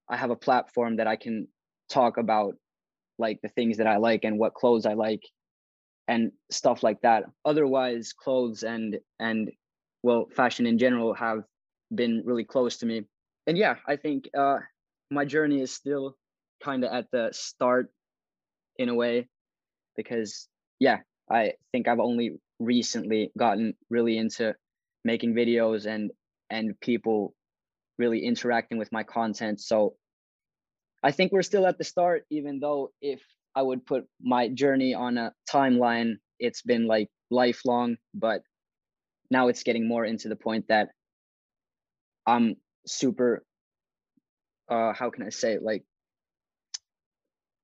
I 0.10 0.18
have 0.18 0.32
a 0.32 0.36
platform 0.36 0.98
that 0.98 1.08
I 1.08 1.16
can 1.16 1.48
talk 1.90 2.18
about 2.18 2.56
like 3.18 3.40
the 3.42 3.50
things 3.50 3.78
that 3.78 3.88
I 3.88 3.98
like 3.98 4.24
and 4.24 4.40
what 4.40 4.56
clothes 4.56 4.86
I 4.86 4.94
like 4.94 5.22
and 6.08 6.32
stuff 6.50 6.84
like 6.84 7.02
that. 7.02 7.24
Otherwise, 7.46 8.14
clothes 8.14 8.64
and 8.64 8.98
and 9.20 9.52
well, 10.04 10.28
fashion 10.36 10.66
in 10.66 10.80
general 10.80 11.14
have 11.14 11.44
been 11.94 12.24
really 12.26 12.44
close 12.44 12.78
to 12.78 12.86
me. 12.86 13.04
And 13.52 13.58
yeah, 13.58 13.76
I 13.86 13.98
think 13.98 14.30
uh, 14.34 14.60
my 15.10 15.26
journey 15.26 15.60
is 15.62 15.74
still 15.74 16.16
kind 16.64 16.86
of 16.86 16.94
at 16.94 17.12
the 17.12 17.32
start 17.34 17.92
in 18.78 18.88
a 18.88 18.96
way 18.96 19.28
because 19.98 20.48
yeah, 20.80 21.00
I 21.30 21.56
think 21.74 21.90
I've 21.90 22.00
only 22.00 22.40
recently 22.62 23.30
gotten 23.38 23.74
really 23.90 24.18
into 24.18 24.56
making 25.04 25.34
videos 25.34 25.86
and 25.86 26.12
and 26.50 26.80
people 26.80 27.34
really 28.00 28.24
interacting 28.24 28.78
with 28.78 28.90
my 28.94 29.04
content. 29.04 29.60
So 29.60 29.96
i 31.04 31.12
think 31.12 31.34
we're 31.34 31.42
still 31.42 31.68
at 31.68 31.78
the 31.78 31.84
start 31.84 32.24
even 32.30 32.60
though 32.60 32.92
if 33.02 33.22
i 33.56 33.62
would 33.62 33.86
put 33.86 34.06
my 34.22 34.48
journey 34.48 34.94
on 34.94 35.18
a 35.18 35.34
timeline 35.52 36.14
it's 36.40 36.62
been 36.62 36.86
like 36.88 37.10
lifelong 37.30 37.98
but 38.14 38.42
now 39.30 39.48
it's 39.48 39.64
getting 39.64 39.88
more 39.88 40.06
into 40.06 40.30
the 40.30 40.36
point 40.36 40.66
that 40.68 40.90
i'm 42.28 42.56
super 42.86 43.44
uh 44.70 44.94
how 44.94 45.10
can 45.10 45.24
i 45.24 45.30
say 45.30 45.58
like 45.62 45.84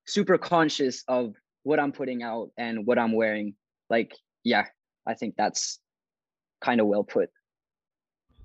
super 0.06 0.38
conscious 0.38 1.04
of 1.08 1.34
what 1.64 1.80
i'm 1.80 1.92
putting 1.92 2.24
out 2.24 2.50
and 2.58 2.86
what 2.86 3.00
i'm 3.00 3.14
wearing 3.14 3.54
like 3.90 4.14
yeah 4.44 4.66
I 5.08 5.14
think 5.14 5.36
that's 5.38 5.80
kind 6.62 6.82
of 6.82 6.88
well 6.88 7.04
put. 7.04 7.30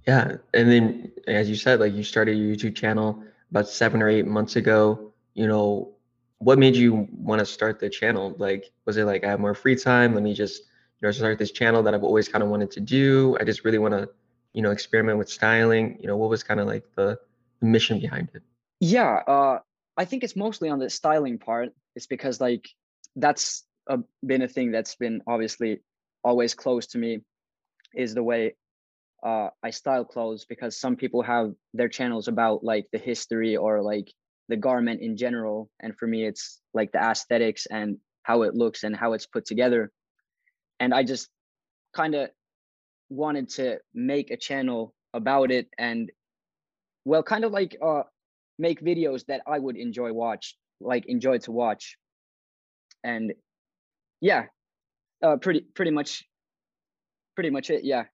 Yeah. 0.06 0.36
And 0.54 0.70
then, 0.70 1.12
as 1.26 1.48
you 1.48 1.56
said, 1.56 1.80
like 1.80 1.92
you 1.92 2.04
started 2.04 2.36
your 2.38 2.54
YouTube 2.54 2.76
channel 2.76 3.22
about 3.50 3.68
seven 3.68 4.00
or 4.00 4.08
eight 4.08 4.26
months 4.26 4.56
ago. 4.56 5.12
You 5.34 5.48
know, 5.48 5.92
what 6.38 6.58
made 6.58 6.76
you 6.76 7.08
want 7.12 7.40
to 7.40 7.46
start 7.46 7.80
the 7.80 7.90
channel? 7.90 8.34
Like, 8.38 8.70
was 8.84 8.96
it 8.96 9.04
like 9.04 9.24
I 9.24 9.28
have 9.28 9.40
more 9.40 9.54
free 9.54 9.76
time? 9.76 10.14
Let 10.14 10.22
me 10.22 10.34
just, 10.34 10.62
you 11.00 11.08
know, 11.08 11.12
start 11.12 11.38
this 11.38 11.52
channel 11.52 11.82
that 11.82 11.94
I've 11.94 12.04
always 12.04 12.28
kind 12.28 12.42
of 12.42 12.48
wanted 12.48 12.70
to 12.72 12.80
do. 12.80 13.36
I 13.40 13.44
just 13.44 13.64
really 13.64 13.78
want 13.78 13.94
to, 13.94 14.08
you 14.52 14.62
know, 14.62 14.70
experiment 14.70 15.18
with 15.18 15.28
styling. 15.28 15.98
You 16.00 16.06
know, 16.06 16.16
what 16.16 16.30
was 16.30 16.42
kind 16.42 16.60
of 16.60 16.66
like 16.66 16.84
the, 16.94 17.18
the 17.60 17.66
mission 17.66 18.00
behind 18.00 18.28
it? 18.34 18.42
Yeah. 18.80 19.22
Uh, 19.26 19.58
I 19.96 20.04
think 20.04 20.24
it's 20.24 20.36
mostly 20.36 20.68
on 20.68 20.78
the 20.78 20.90
styling 20.90 21.38
part. 21.38 21.70
It's 21.94 22.06
because 22.06 22.40
like 22.40 22.68
that's 23.16 23.64
a, 23.86 23.98
been 24.24 24.42
a 24.42 24.48
thing 24.48 24.72
that's 24.72 24.94
been 24.96 25.22
obviously 25.26 25.80
always 26.24 26.54
close 26.54 26.86
to 26.88 26.98
me 26.98 27.20
is 27.94 28.14
the 28.14 28.22
way 28.22 28.54
uh, 29.22 29.48
I 29.62 29.70
style 29.70 30.04
clothes 30.04 30.44
because 30.44 30.78
some 30.78 30.96
people 30.96 31.22
have 31.22 31.52
their 31.74 31.88
channels 31.88 32.28
about 32.28 32.64
like 32.64 32.86
the 32.92 32.98
history 32.98 33.56
or 33.56 33.82
like 33.82 34.12
the 34.48 34.56
garment 34.56 35.00
in 35.00 35.16
general. 35.16 35.70
And 35.80 35.96
for 35.96 36.06
me, 36.06 36.26
it's 36.26 36.60
like 36.74 36.92
the 36.92 36.98
aesthetics 36.98 37.66
and 37.66 37.98
how 38.24 38.42
it 38.42 38.54
looks 38.54 38.82
and 38.82 38.96
how 38.96 39.12
it's 39.12 39.26
put 39.26 39.44
together. 39.44 39.90
And 40.80 40.92
I 40.92 41.04
just 41.04 41.28
kind 41.94 42.14
of 42.14 42.30
wanted 43.12 43.48
to 43.48 43.78
make 43.94 44.30
a 44.30 44.36
channel 44.36 44.94
about 45.14 45.50
it 45.50 45.68
and 45.78 46.10
well 47.04 47.22
kind 47.22 47.44
of 47.44 47.52
like 47.52 47.76
uh 47.82 48.02
make 48.58 48.80
videos 48.82 49.26
that 49.26 49.42
I 49.46 49.58
would 49.58 49.76
enjoy 49.76 50.12
watch 50.12 50.56
like 50.80 51.06
enjoy 51.06 51.38
to 51.38 51.52
watch 51.52 51.96
and 53.04 53.32
yeah 54.20 54.46
uh, 55.22 55.36
pretty 55.36 55.60
pretty 55.60 55.90
much 55.90 56.24
pretty 57.34 57.50
much 57.50 57.70
it. 57.70 57.84
Yeah. 57.84 58.04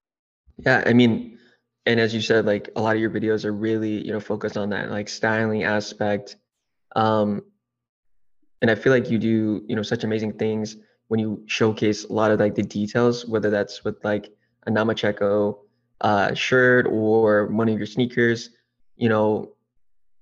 Yeah, 0.58 0.82
I 0.86 0.92
mean, 0.92 1.38
and 1.86 2.00
as 2.00 2.14
you 2.14 2.20
said, 2.20 2.46
like 2.46 2.70
a 2.76 2.80
lot 2.80 2.96
of 2.96 3.00
your 3.00 3.10
videos 3.10 3.44
are 3.44 3.52
really, 3.52 4.04
you 4.04 4.12
know, 4.12 4.20
focused 4.20 4.56
on 4.56 4.70
that 4.70 4.90
like 4.90 5.08
styling 5.08 5.64
aspect. 5.64 6.36
Um, 6.96 7.42
and 8.60 8.70
I 8.70 8.74
feel 8.74 8.92
like 8.92 9.10
you 9.10 9.18
do, 9.18 9.64
you 9.68 9.76
know, 9.76 9.82
such 9.82 10.04
amazing 10.04 10.32
things 10.32 10.76
when 11.06 11.20
you 11.20 11.42
showcase 11.46 12.04
a 12.04 12.12
lot 12.12 12.30
of 12.30 12.40
like 12.40 12.54
the 12.54 12.62
details, 12.62 13.24
whether 13.26 13.50
that's 13.50 13.84
with 13.84 14.04
like 14.04 14.30
a 14.66 14.70
Namacheko 14.70 15.58
uh, 16.00 16.34
shirt 16.34 16.86
or 16.86 17.46
one 17.46 17.68
of 17.68 17.76
your 17.76 17.86
sneakers. 17.86 18.50
You 18.96 19.08
know, 19.08 19.52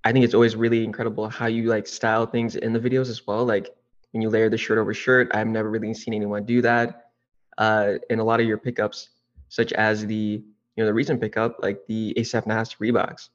I 0.04 0.12
think 0.12 0.24
it's 0.24 0.34
always 0.34 0.56
really 0.56 0.84
incredible 0.84 1.28
how 1.28 1.46
you 1.46 1.64
like 1.64 1.86
style 1.86 2.26
things 2.26 2.56
in 2.56 2.72
the 2.72 2.80
videos 2.80 3.08
as 3.08 3.26
well. 3.26 3.44
Like 3.44 3.74
when 4.12 4.22
you 4.22 4.30
layer 4.30 4.48
the 4.48 4.58
shirt 4.58 4.78
over 4.78 4.94
shirt, 4.94 5.30
I've 5.34 5.48
never 5.48 5.70
really 5.70 5.92
seen 5.94 6.14
anyone 6.14 6.44
do 6.44 6.62
that. 6.62 7.10
Uh, 7.58 7.94
and 8.10 8.20
a 8.20 8.24
lot 8.24 8.40
of 8.40 8.46
your 8.46 8.58
pickups, 8.58 9.10
such 9.48 9.72
as 9.72 10.06
the 10.06 10.42
you 10.76 10.82
know 10.82 10.86
the 10.86 10.94
recent 10.94 11.20
pickup, 11.20 11.56
like 11.62 11.86
the 11.86 12.14
ASAP 12.16 12.46
Nast 12.46 12.78
Reeboks. 12.78 13.30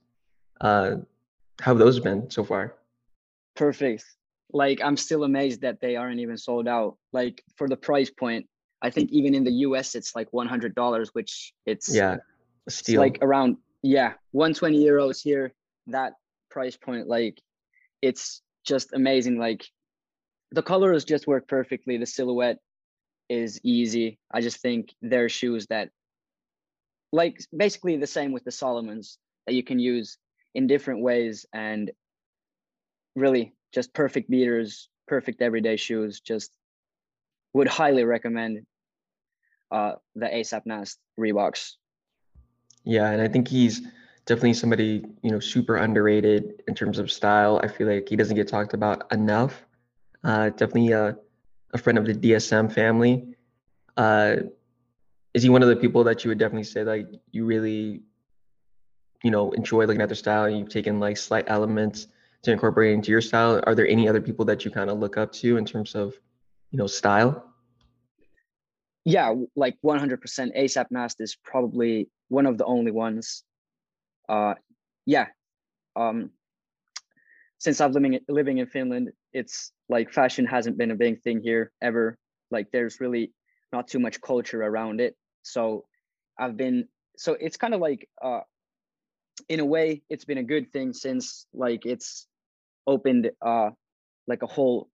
Uh, 0.59 0.97
how 1.59 1.71
have 1.71 1.79
those 1.79 1.99
been 1.99 2.29
so 2.29 2.43
far? 2.43 2.75
Perfect. 3.55 4.05
Like 4.53 4.81
I'm 4.81 4.97
still 4.97 5.23
amazed 5.23 5.61
that 5.61 5.81
they 5.81 5.95
aren't 5.95 6.19
even 6.19 6.37
sold 6.37 6.67
out. 6.67 6.97
Like 7.13 7.43
for 7.55 7.67
the 7.67 7.77
price 7.77 8.09
point, 8.09 8.47
I 8.81 8.89
think 8.89 9.11
even 9.11 9.35
in 9.35 9.43
the 9.43 9.51
US 9.67 9.95
it's 9.95 10.15
like 10.15 10.27
one 10.31 10.47
hundred 10.47 10.75
dollars, 10.75 11.09
which 11.13 11.53
it's 11.65 11.93
yeah, 11.93 12.17
it's 12.65 12.87
like 12.89 13.19
around 13.21 13.57
yeah, 13.83 14.13
120 14.31 14.83
euros 14.83 15.21
here. 15.21 15.53
That 15.87 16.13
price 16.49 16.77
point, 16.77 17.07
like 17.07 17.41
it's 18.01 18.41
just 18.65 18.93
amazing. 18.93 19.37
Like 19.37 19.65
the 20.51 20.63
colors 20.63 21.05
just 21.05 21.27
work 21.27 21.47
perfectly. 21.47 21.97
The 21.97 22.05
silhouette 22.05 22.57
is 23.29 23.59
easy. 23.63 24.19
I 24.31 24.41
just 24.41 24.57
think 24.57 24.93
they're 25.01 25.29
shoes 25.29 25.67
that 25.67 25.89
like 27.11 27.39
basically 27.55 27.97
the 27.97 28.07
same 28.07 28.31
with 28.31 28.43
the 28.43 28.51
Salomons 28.51 29.17
that 29.47 29.53
you 29.53 29.63
can 29.63 29.79
use 29.79 30.17
in 30.53 30.67
different 30.67 31.01
ways 31.01 31.45
and 31.53 31.91
really 33.15 33.53
just 33.73 33.93
perfect 33.93 34.29
beaters, 34.29 34.89
perfect 35.07 35.41
everyday 35.41 35.77
shoes. 35.77 36.19
Just 36.19 36.51
would 37.53 37.67
highly 37.67 38.03
recommend 38.03 38.65
uh, 39.71 39.93
the 40.15 40.25
ASAP 40.25 40.65
Nast 40.65 40.99
Reeboks. 41.19 41.73
Yeah, 42.83 43.09
and 43.11 43.21
I 43.21 43.27
think 43.27 43.47
he's 43.47 43.81
definitely 44.25 44.53
somebody 44.53 45.03
you 45.21 45.31
know 45.31 45.39
super 45.39 45.77
underrated 45.77 46.63
in 46.67 46.75
terms 46.75 46.99
of 46.99 47.11
style. 47.11 47.59
I 47.63 47.67
feel 47.67 47.87
like 47.87 48.09
he 48.09 48.15
doesn't 48.15 48.35
get 48.35 48.47
talked 48.47 48.73
about 48.73 49.11
enough. 49.11 49.65
Uh, 50.23 50.49
definitely 50.49 50.91
a, 50.91 51.17
a 51.73 51.77
friend 51.77 51.97
of 51.97 52.05
the 52.05 52.13
DSM 52.13 52.71
family. 52.71 53.35
Uh, 53.97 54.35
is 55.33 55.43
he 55.43 55.49
one 55.49 55.63
of 55.63 55.69
the 55.69 55.75
people 55.75 56.03
that 56.03 56.23
you 56.23 56.29
would 56.29 56.37
definitely 56.37 56.63
say 56.63 56.83
like 56.83 57.07
you 57.31 57.45
really 57.45 58.01
you 59.23 59.31
know 59.31 59.51
enjoy 59.51 59.85
looking 59.85 60.01
at 60.01 60.09
their 60.09 60.15
style 60.15 60.45
and 60.45 60.57
you've 60.57 60.69
taken 60.69 60.99
like 60.99 61.17
slight 61.17 61.45
elements 61.47 62.07
to 62.43 62.51
incorporate 62.51 62.93
into 62.93 63.11
your 63.11 63.21
style 63.21 63.61
are 63.65 63.75
there 63.75 63.87
any 63.87 64.07
other 64.09 64.21
people 64.21 64.45
that 64.45 64.65
you 64.65 64.71
kind 64.71 64.89
of 64.89 64.99
look 64.99 65.17
up 65.17 65.31
to 65.31 65.57
in 65.57 65.65
terms 65.65 65.95
of 65.95 66.15
you 66.71 66.77
know 66.77 66.87
style 66.87 67.50
yeah 69.05 69.33
like 69.55 69.75
100% 69.83 70.57
asap 70.57 70.85
nast 70.91 71.17
is 71.19 71.35
probably 71.43 72.09
one 72.29 72.45
of 72.45 72.57
the 72.57 72.65
only 72.65 72.91
ones 72.91 73.43
uh 74.29 74.53
yeah 75.05 75.27
um 75.95 76.29
since 77.57 77.81
i've 77.81 77.91
living 77.91 78.19
living 78.27 78.59
in 78.59 78.67
finland 78.67 79.11
it's 79.33 79.71
like 79.91 80.11
fashion 80.11 80.45
hasn't 80.45 80.77
been 80.77 80.91
a 80.91 80.95
big 80.95 81.21
thing 81.21 81.41
here 81.43 81.71
ever. 81.81 82.17
Like 82.49 82.67
there's 82.71 82.99
really 82.99 83.33
not 83.71 83.87
too 83.87 83.99
much 83.99 84.21
culture 84.21 84.63
around 84.63 85.01
it. 85.01 85.15
So 85.43 85.85
I've 86.39 86.57
been 86.57 86.87
so 87.17 87.35
it's 87.39 87.57
kind 87.57 87.73
of 87.73 87.81
like 87.81 88.07
uh 88.23 88.41
in 89.49 89.59
a 89.59 89.65
way 89.65 90.01
it's 90.09 90.25
been 90.25 90.37
a 90.37 90.43
good 90.43 90.71
thing 90.71 90.93
since 90.93 91.45
like 91.53 91.85
it's 91.85 92.25
opened 92.87 93.29
uh 93.45 93.69
like 94.27 94.43
a 94.43 94.47
whole 94.47 94.89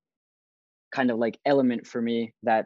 kind 0.92 1.12
of 1.12 1.18
like 1.18 1.38
element 1.46 1.86
for 1.86 2.02
me 2.02 2.34
that 2.44 2.66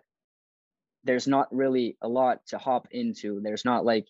there's 1.04 1.28
not 1.28 1.54
really 1.54 1.98
a 2.02 2.08
lot 2.08 2.46
to 2.48 2.58
hop 2.58 2.88
into. 2.92 3.40
There's 3.42 3.66
not 3.66 3.86
like 3.86 4.08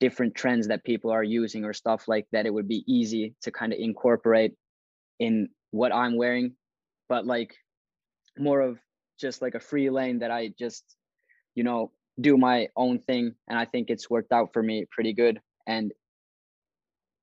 different 0.00 0.34
trends 0.34 0.68
that 0.68 0.84
people 0.84 1.10
are 1.10 1.22
using 1.22 1.64
or 1.64 1.72
stuff 1.72 2.08
like 2.08 2.26
that. 2.32 2.46
It 2.46 2.54
would 2.54 2.68
be 2.68 2.84
easy 2.86 3.34
to 3.42 3.50
kind 3.50 3.72
of 3.72 3.78
incorporate 3.78 4.54
in 5.18 5.48
what 5.70 5.94
I'm 5.94 6.16
wearing, 6.16 6.54
but 7.08 7.26
like 7.26 7.54
more 8.38 8.60
of 8.60 8.78
just 9.20 9.42
like 9.42 9.54
a 9.54 9.60
free 9.60 9.90
lane 9.90 10.20
that 10.20 10.30
I 10.30 10.52
just, 10.58 10.84
you 11.54 11.64
know, 11.64 11.92
do 12.20 12.36
my 12.36 12.68
own 12.76 12.98
thing 12.98 13.34
and 13.48 13.58
i 13.58 13.64
think 13.64 13.88
it's 13.88 14.10
worked 14.10 14.32
out 14.32 14.52
for 14.52 14.62
me 14.62 14.84
pretty 14.90 15.12
good 15.12 15.40
and 15.66 15.92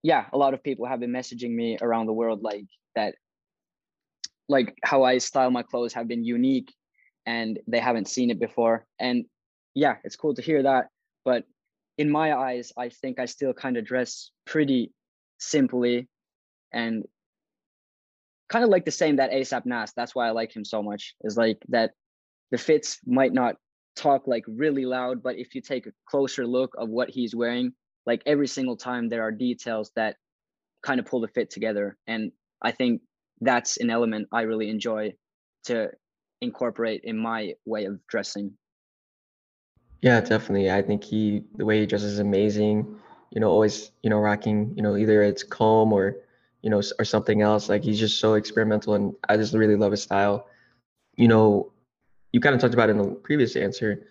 yeah 0.02 0.26
a 0.34 0.38
lot 0.38 0.54
of 0.54 0.63
people 0.63 0.86
have 0.86 1.00
been 1.00 1.12
messaging 1.12 1.52
me 1.52 1.78
around 1.82 2.08
the 2.08 2.13
world 2.13 2.41
like 2.41 2.65
that 2.95 3.15
like 4.48 4.76
how 4.84 5.04
i 5.04 5.17
style 5.17 5.52
my 5.52 5.62
clothes 5.62 5.93
have 5.93 6.08
been 6.08 6.24
unique 6.24 6.74
and 7.25 7.60
they 7.67 7.79
haven't 7.79 8.08
seen 8.08 8.29
it 8.29 8.39
before. 8.39 8.86
And 8.99 9.25
yeah 9.75 9.95
it's 10.03 10.15
cool 10.15 10.34
to 10.36 10.41
hear 10.41 10.63
that. 10.63 10.88
But 11.25 11.43
in 11.97 12.10
my 12.10 12.34
eyes 12.34 12.71
i 12.77 12.88
think 12.88 13.19
i 13.19 13.25
still 13.25 13.51
kind 13.51 13.75
of 13.75 13.84
dress 13.84 14.32
pretty 14.45 14.93
simply 15.38 16.08
and 16.71 17.03
kind 18.47 18.63
of 18.63 18.69
like 18.69 18.86
the 18.86 18.91
same 18.91 19.17
that 19.17 19.32
asap 19.32 19.65
nast 19.65 19.91
that's 19.97 20.15
why 20.15 20.25
i 20.25 20.32
like 20.32 20.55
him 20.55 20.63
so 20.63 20.82
much 20.82 21.13
is 21.25 21.36
like 21.36 21.58
that 21.67 21.91
the 22.51 22.58
fits 22.58 22.99
might 23.05 23.34
not 23.34 23.55
talk 23.95 24.27
like 24.27 24.43
really 24.47 24.86
loud, 24.86 25.21
but 25.21 25.38
if 25.38 25.53
you 25.53 25.62
take 25.62 25.86
a 25.86 25.91
closer 26.08 26.47
look 26.47 26.73
of 26.77 26.89
what 26.89 27.10
he's 27.10 27.36
wearing, 27.36 27.73
like 28.05 28.21
every 28.25 28.47
single 28.47 28.77
time 28.77 29.10
there 29.10 29.23
are 29.23 29.32
details 29.32 29.91
that 29.95 30.15
kind 30.82 30.99
of 30.99 31.05
pull 31.05 31.21
the 31.21 31.27
fit 31.27 31.49
together. 31.49 31.97
And 32.08 32.32
I 32.62 32.71
think 32.71 33.01
that's 33.41 33.77
an 33.77 33.89
element 33.89 34.27
I 34.32 34.41
really 34.41 34.69
enjoy 34.69 35.13
to 35.65 35.89
incorporate 36.41 37.02
in 37.04 37.17
my 37.17 37.54
way 37.65 37.86
of 37.86 38.06
dressing. 38.08 38.54
Yeah, 40.02 40.21
definitely. 40.21 40.71
I 40.71 40.82
think 40.82 41.04
he 41.04 41.43
the 41.56 41.65
way 41.65 41.80
he 41.80 41.86
dresses 41.86 42.13
is 42.13 42.19
amazing. 42.19 42.95
You 43.32 43.41
know, 43.41 43.49
always, 43.49 43.91
you 44.02 44.10
know, 44.10 44.19
rocking, 44.19 44.73
you 44.75 44.82
know, 44.82 44.95
either 44.95 45.21
it's 45.21 45.43
Comme 45.43 45.93
or, 45.93 46.15
you 46.62 46.69
know, 46.69 46.82
or 46.97 47.06
something 47.06 47.41
else. 47.41 47.69
Like 47.69 47.84
he's 47.84 47.99
just 47.99 48.19
so 48.19 48.36
experimental 48.36 48.95
and 48.95 49.13
I 49.28 49.38
just 49.38 49.54
really 49.54 49.75
love 49.75 49.91
his 49.91 50.02
style. 50.02 50.47
You 51.15 51.28
know, 51.28 51.73
you 52.32 52.39
kind 52.39 52.56
of 52.56 52.62
talked 52.62 52.73
about 52.73 52.89
in 52.89 52.97
the 52.97 53.12
previous 53.12 53.56
answer, 53.56 54.08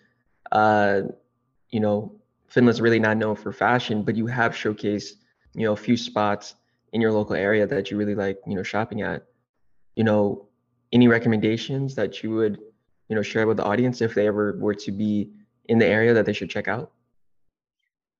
uh, 0.51 1.01
you 1.69 1.79
know, 1.79 2.15
Finland's 2.47 2.81
really 2.81 2.99
not 2.99 3.17
known 3.17 3.35
for 3.35 3.51
fashion, 3.51 4.03
but 4.03 4.15
you 4.15 4.27
have 4.27 4.53
showcased, 4.53 5.13
you 5.53 5.65
know, 5.65 5.73
a 5.73 5.77
few 5.77 5.97
spots 5.97 6.55
in 6.93 7.01
your 7.01 7.11
local 7.11 7.35
area 7.35 7.65
that 7.67 7.91
you 7.91 7.97
really 7.97 8.15
like, 8.15 8.39
you 8.45 8.55
know, 8.55 8.63
shopping 8.63 9.01
at. 9.01 9.25
You 9.95 10.03
know, 10.03 10.48
any 10.91 11.07
recommendations 11.07 11.95
that 11.95 12.23
you 12.23 12.31
would, 12.31 12.59
you 13.07 13.15
know, 13.15 13.21
share 13.21 13.47
with 13.47 13.57
the 13.57 13.63
audience 13.63 14.01
if 14.01 14.13
they 14.13 14.27
ever 14.27 14.57
were 14.59 14.75
to 14.75 14.91
be 14.91 15.29
in 15.65 15.77
the 15.77 15.85
area 15.85 16.13
that 16.13 16.25
they 16.25 16.33
should 16.33 16.49
check 16.49 16.67
out? 16.67 16.91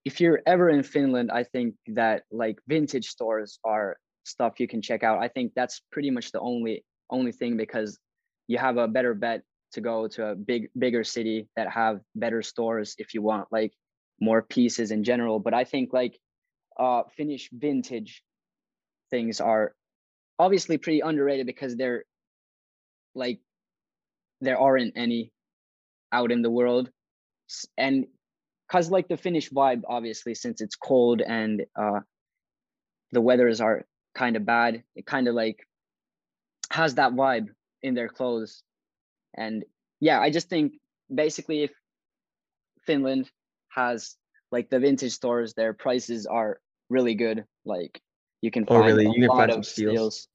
If 0.05 0.21
you're 0.21 0.41
ever 0.45 0.69
in 0.69 0.83
Finland, 0.83 1.31
I 1.31 1.43
think 1.43 1.75
that 1.87 2.23
like 2.31 2.59
vintage 2.67 3.07
stores 3.07 3.59
are 3.63 3.97
stuff 4.23 4.59
you 4.59 4.67
can 4.67 4.81
check 4.81 5.03
out. 5.03 5.19
I 5.19 5.27
think 5.27 5.53
that's 5.55 5.81
pretty 5.91 6.11
much 6.11 6.31
the 6.31 6.39
only 6.39 6.83
only 7.09 7.31
thing 7.31 7.57
because 7.57 7.97
you 8.47 8.57
have 8.57 8.77
a 8.77 8.87
better 8.87 9.13
bet 9.13 9.43
to 9.71 9.81
go 9.81 10.07
to 10.07 10.27
a 10.27 10.35
big 10.35 10.69
bigger 10.77 11.03
city 11.03 11.47
that 11.55 11.69
have 11.69 12.01
better 12.15 12.41
stores 12.41 12.95
if 12.97 13.13
you 13.13 13.21
want 13.21 13.47
like 13.51 13.73
more 14.19 14.41
pieces 14.41 14.91
in 14.91 15.03
general 15.03 15.39
but 15.39 15.53
i 15.53 15.63
think 15.63 15.93
like 15.93 16.19
uh 16.77 17.03
finnish 17.15 17.49
vintage 17.53 18.23
things 19.11 19.39
are 19.39 19.73
obviously 20.39 20.77
pretty 20.77 21.01
underrated 21.01 21.45
because 21.45 21.75
they're 21.75 22.03
like 23.15 23.39
there 24.41 24.57
aren't 24.57 24.93
any 24.95 25.31
out 26.11 26.31
in 26.31 26.41
the 26.41 26.49
world 26.49 26.89
and 27.77 28.05
because 28.67 28.89
like 28.89 29.07
the 29.07 29.17
finnish 29.17 29.49
vibe 29.49 29.81
obviously 29.87 30.33
since 30.33 30.61
it's 30.61 30.75
cold 30.75 31.21
and 31.21 31.65
uh 31.75 31.99
the 33.11 33.21
weathers 33.21 33.59
are 33.59 33.85
kind 34.15 34.35
of 34.35 34.45
bad 34.45 34.83
it 34.95 35.05
kind 35.05 35.27
of 35.27 35.35
like 35.35 35.67
has 36.71 36.95
that 36.95 37.13
vibe 37.13 37.47
in 37.81 37.95
their 37.95 38.09
clothes 38.09 38.63
and 39.35 39.63
yeah, 39.99 40.19
I 40.19 40.29
just 40.29 40.49
think 40.49 40.73
basically 41.13 41.63
if 41.63 41.71
Finland 42.85 43.29
has 43.69 44.15
like 44.51 44.69
the 44.69 44.79
vintage 44.79 45.13
stores, 45.13 45.53
their 45.53 45.73
prices 45.73 46.25
are 46.25 46.59
really 46.89 47.15
good. 47.15 47.45
Like 47.65 48.01
you 48.41 48.51
can 48.51 48.65
oh, 48.67 48.75
find 48.75 48.83
oh, 48.83 48.87
really? 48.87 49.05
you 49.05 49.27
can 49.27 49.37
find 49.37 49.51
some 49.51 49.63
steals. 49.63 49.93
steals. 49.93 50.27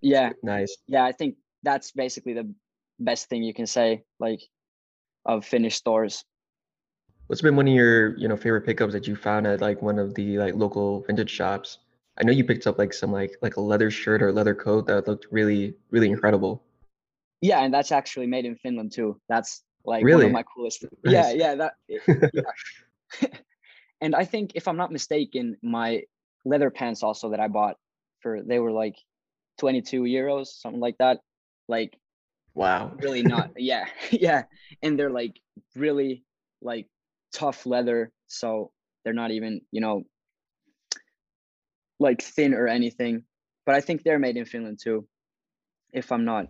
Yeah. 0.00 0.32
Nice. 0.42 0.76
Yeah, 0.86 1.04
I 1.04 1.12
think 1.12 1.36
that's 1.62 1.92
basically 1.92 2.34
the 2.34 2.52
best 2.98 3.28
thing 3.28 3.42
you 3.42 3.54
can 3.54 3.66
say, 3.66 4.02
like 4.18 4.40
of 5.26 5.44
Finnish 5.44 5.76
stores. 5.76 6.24
What's 7.26 7.42
been 7.42 7.56
one 7.56 7.68
of 7.68 7.74
your, 7.74 8.16
you 8.16 8.28
know, 8.28 8.36
favorite 8.36 8.66
pickups 8.66 8.92
that 8.92 9.06
you 9.06 9.14
found 9.14 9.46
at 9.46 9.60
like 9.60 9.82
one 9.82 9.98
of 9.98 10.14
the 10.14 10.38
like 10.38 10.54
local 10.54 11.02
vintage 11.02 11.30
shops? 11.30 11.78
I 12.18 12.24
know 12.24 12.32
you 12.32 12.44
picked 12.44 12.66
up 12.66 12.78
like 12.78 12.92
some 12.92 13.12
like 13.12 13.36
like 13.40 13.56
a 13.56 13.60
leather 13.60 13.90
shirt 13.90 14.22
or 14.22 14.32
leather 14.32 14.54
coat 14.54 14.86
that 14.88 15.06
looked 15.06 15.26
really, 15.30 15.74
really 15.90 16.08
incredible. 16.08 16.62
Yeah, 17.40 17.60
and 17.60 17.72
that's 17.72 17.92
actually 17.92 18.26
made 18.26 18.44
in 18.44 18.56
Finland 18.56 18.92
too. 18.92 19.20
That's 19.28 19.62
like 19.84 20.04
really? 20.04 20.24
one 20.24 20.26
of 20.26 20.32
my 20.32 20.42
coolest. 20.42 20.84
Nice. 21.04 21.14
Yeah, 21.14 21.30
yeah, 21.32 21.54
that 21.54 21.72
yeah. 22.34 23.28
and 24.00 24.14
I 24.14 24.24
think 24.24 24.52
if 24.54 24.68
I'm 24.68 24.76
not 24.76 24.92
mistaken, 24.92 25.56
my 25.62 26.02
leather 26.44 26.70
pants 26.70 27.02
also 27.02 27.30
that 27.30 27.40
I 27.40 27.48
bought 27.48 27.76
for 28.20 28.42
they 28.42 28.58
were 28.58 28.72
like 28.72 28.96
22 29.58 30.02
euros, 30.02 30.48
something 30.48 30.80
like 30.80 30.98
that. 30.98 31.20
Like 31.70 31.96
wow. 32.54 32.92
really 32.98 33.22
not 33.22 33.52
yeah. 33.56 33.86
yeah. 34.10 34.42
And 34.82 34.98
they're 34.98 35.10
like 35.10 35.40
really 35.76 36.24
like 36.60 36.88
tough 37.32 37.64
leather. 37.64 38.10
So 38.26 38.72
they're 39.04 39.14
not 39.14 39.30
even, 39.30 39.62
you 39.70 39.80
know, 39.80 40.02
like 41.98 42.20
thin 42.22 42.52
or 42.54 42.66
anything. 42.66 43.22
But 43.64 43.76
I 43.76 43.80
think 43.80 44.02
they're 44.02 44.18
made 44.18 44.36
in 44.36 44.44
Finland 44.44 44.80
too, 44.82 45.06
if 45.92 46.10
I'm 46.10 46.24
not 46.24 46.46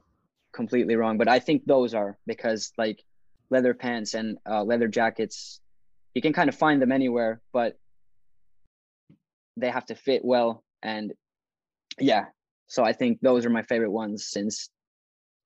completely 0.52 0.96
wrong. 0.96 1.18
But 1.18 1.28
I 1.28 1.38
think 1.38 1.66
those 1.66 1.94
are 1.94 2.18
because 2.26 2.72
like 2.78 3.04
leather 3.50 3.74
pants 3.74 4.14
and 4.14 4.38
uh, 4.48 4.64
leather 4.64 4.88
jackets, 4.88 5.60
you 6.14 6.22
can 6.22 6.32
kind 6.32 6.48
of 6.48 6.54
find 6.54 6.80
them 6.80 6.92
anywhere, 6.92 7.42
but 7.52 7.78
they 9.56 9.68
have 9.68 9.86
to 9.86 9.94
fit 9.94 10.24
well. 10.24 10.64
And 10.82 11.12
yeah, 11.98 12.26
so 12.68 12.84
I 12.84 12.92
think 12.92 13.20
those 13.20 13.44
are 13.44 13.50
my 13.50 13.62
favorite 13.62 13.90
ones 13.90 14.28
since 14.30 14.70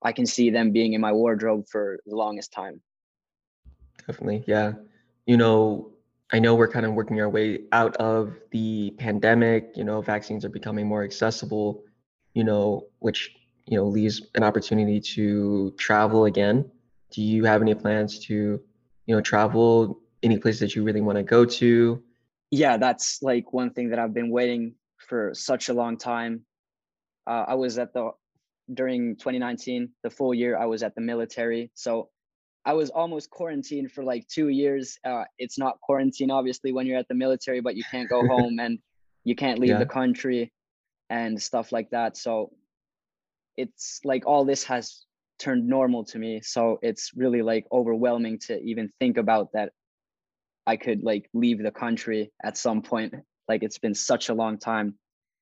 I 0.05 0.13
can 0.13 0.27
see 0.27 0.51
them 0.51 0.71
being 0.71 0.93
in 0.93 1.01
my 1.01 1.13
wardrobe 1.13 1.65
for 1.71 1.99
the 2.07 2.15
longest 2.15 2.53
time. 2.53 2.81
Definitely. 4.07 4.45
Yeah. 4.47 4.73
You 5.27 5.39
know, 5.39 5.93
I 6.33 6.39
know 6.39 6.55
we're 6.55 6.69
kind 6.69 6.85
of 6.85 6.93
working 6.93 7.21
our 7.21 7.29
way 7.29 7.61
out 7.73 7.97
of 7.97 8.35
the 8.51 8.95
pandemic, 8.99 9.73
you 9.77 9.85
know, 9.85 10.01
vaccines 10.01 10.45
are 10.45 10.51
becoming 10.51 10.87
more 10.87 11.05
accessible, 11.05 11.85
you 12.35 12.45
know, 12.45 12.87
which, 12.99 13.35
you 13.67 13.79
know, 13.79 13.87
leaves 13.87 14.21
an 14.35 14.43
opportunity 14.43 15.01
to 15.01 15.73
travel 15.79 16.27
again. 16.27 16.71
Do 17.11 17.23
you 17.23 17.45
have 17.45 17.63
any 17.63 17.75
plans 17.75 18.19
to, 18.27 18.61
you 19.07 19.15
know, 19.15 19.21
travel 19.21 20.01
any 20.23 20.39
place 20.39 20.59
that 20.61 20.75
you 20.75 20.83
really 20.83 21.01
want 21.01 21.17
to 21.17 21.23
go 21.23 21.45
to? 21.45 22.03
Yeah, 22.51 22.77
that's 22.77 23.23
like 23.23 23.53
one 23.53 23.71
thing 23.71 23.91
that 23.91 23.99
I've 23.99 24.15
been 24.15 24.31
waiting 24.31 24.75
for 24.99 25.33
such 25.35 25.69
a 25.69 25.75
long 25.75 25.97
time. 25.97 26.45
Uh, 27.27 27.45
I 27.49 27.55
was 27.55 27.79
at 27.79 27.93
the 27.93 28.11
during 28.73 29.17
2019, 29.17 29.91
the 30.03 30.11
full 30.11 30.35
year 30.35 30.57
I 30.57 30.67
was 30.67 30.83
at 30.83 30.95
the 30.95 31.01
military. 31.01 31.71
So 31.75 32.09
I 32.65 32.73
was 32.73 32.91
almost 32.91 33.31
quarantined 33.31 33.93
for 33.93 34.03
like 34.03 34.27
two 34.29 34.49
years. 34.49 34.99
Uh, 35.05 35.25
it's 35.39 35.59
not 35.59 35.81
quarantine, 35.81 36.31
obviously, 36.31 36.73
when 36.73 36.87
you're 36.87 36.99
at 36.99 37.09
the 37.09 37.15
military, 37.15 37.61
but 37.61 37.77
you 37.77 37.85
can't 37.91 38.09
go 38.09 38.27
home 38.27 38.59
and 38.59 38.79
you 39.25 39.35
can't 39.35 39.59
leave 39.59 39.71
yeah. 39.71 39.79
the 39.79 39.87
country 39.87 40.53
and 41.11 41.41
stuff 41.41 41.73
like 41.73 41.91
that. 41.91 42.17
So 42.17 42.53
it's 43.57 44.01
like 44.05 44.27
all 44.27 44.45
this 44.45 44.65
has 44.65 45.05
turned 45.39 45.67
normal 45.67 46.05
to 46.05 46.19
me. 46.19 46.41
So 46.43 46.79
it's 46.83 47.13
really 47.15 47.43
like 47.43 47.67
overwhelming 47.71 48.39
to 48.47 48.61
even 48.63 48.91
think 48.99 49.19
about 49.19 49.53
that 49.53 49.73
I 50.67 50.77
could 50.77 51.03
like 51.03 51.29
leave 51.35 51.63
the 51.63 51.71
country 51.71 52.33
at 52.43 52.57
some 52.57 52.83
point. 52.83 53.15
Like 53.49 53.63
it's 53.63 53.79
been 53.79 53.95
such 53.95 54.31
a 54.31 54.35
long 54.35 54.59
time. 54.59 54.95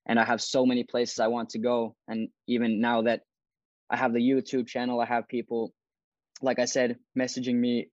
And 0.07 0.19
I 0.19 0.25
have 0.25 0.43
so 0.43 0.67
many 0.67 0.85
places 0.85 1.21
I 1.21 1.29
want 1.29 1.51
to 1.51 1.59
go. 1.59 1.95
And 2.09 2.29
even 2.49 2.81
now 2.81 3.03
that 3.03 3.23
I 3.91 3.97
have 3.97 4.13
the 4.13 4.21
YouTube 4.21 4.67
channel, 4.67 5.01
I 5.01 5.07
have 5.07 5.29
people 5.29 5.73
like 6.43 6.59
I 6.59 6.65
said, 6.65 6.99
messaging 7.19 7.55
me 7.55 7.89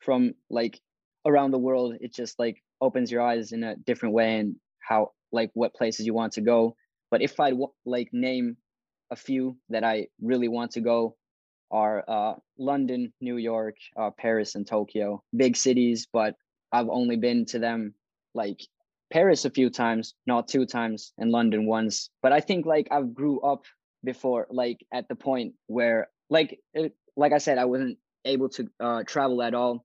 from 0.00 0.34
like 0.48 0.80
around 1.26 1.52
the 1.52 1.58
world, 1.58 1.94
it 2.00 2.14
just 2.14 2.38
like 2.38 2.62
opens 2.80 3.12
your 3.12 3.22
eyes 3.22 3.52
in 3.52 3.62
a 3.62 3.76
different 3.76 4.14
way 4.14 4.38
and 4.38 4.56
how 4.80 5.12
like 5.30 5.50
what 5.54 5.74
places 5.74 6.06
you 6.06 6.14
want 6.14 6.32
to 6.32 6.40
go. 6.40 6.74
But 7.10 7.22
if 7.22 7.38
I 7.38 7.52
like 7.84 8.08
name 8.12 8.56
a 9.10 9.16
few 9.16 9.56
that 9.68 9.84
I 9.84 10.06
really 10.20 10.48
want 10.48 10.72
to 10.72 10.80
go 10.80 11.16
are 11.70 12.04
uh, 12.08 12.34
London, 12.58 13.12
New 13.20 13.36
York, 13.36 13.76
uh, 13.96 14.10
Paris, 14.10 14.54
and 14.54 14.66
Tokyo. 14.66 15.22
Big 15.36 15.56
cities, 15.56 16.08
but 16.12 16.34
I've 16.72 16.88
only 16.88 17.16
been 17.16 17.44
to 17.46 17.58
them 17.58 17.94
like 18.34 18.60
Paris 19.12 19.44
a 19.44 19.50
few 19.50 19.70
times, 19.70 20.14
not 20.26 20.48
two 20.48 20.66
times, 20.66 21.12
and 21.18 21.30
London 21.30 21.66
once. 21.66 22.10
But 22.22 22.32
I 22.32 22.40
think 22.40 22.66
like 22.66 22.88
I've 22.90 23.14
grew 23.14 23.40
up 23.40 23.64
before, 24.04 24.46
like 24.50 24.84
at 24.92 25.08
the 25.08 25.14
point 25.14 25.54
where 25.66 26.08
like 26.28 26.60
it, 26.74 26.94
like 27.16 27.32
I 27.32 27.38
said, 27.38 27.58
I 27.58 27.64
wasn't 27.64 27.98
able 28.24 28.48
to 28.50 28.68
uh, 28.78 29.02
travel 29.04 29.42
at 29.42 29.54
all. 29.54 29.84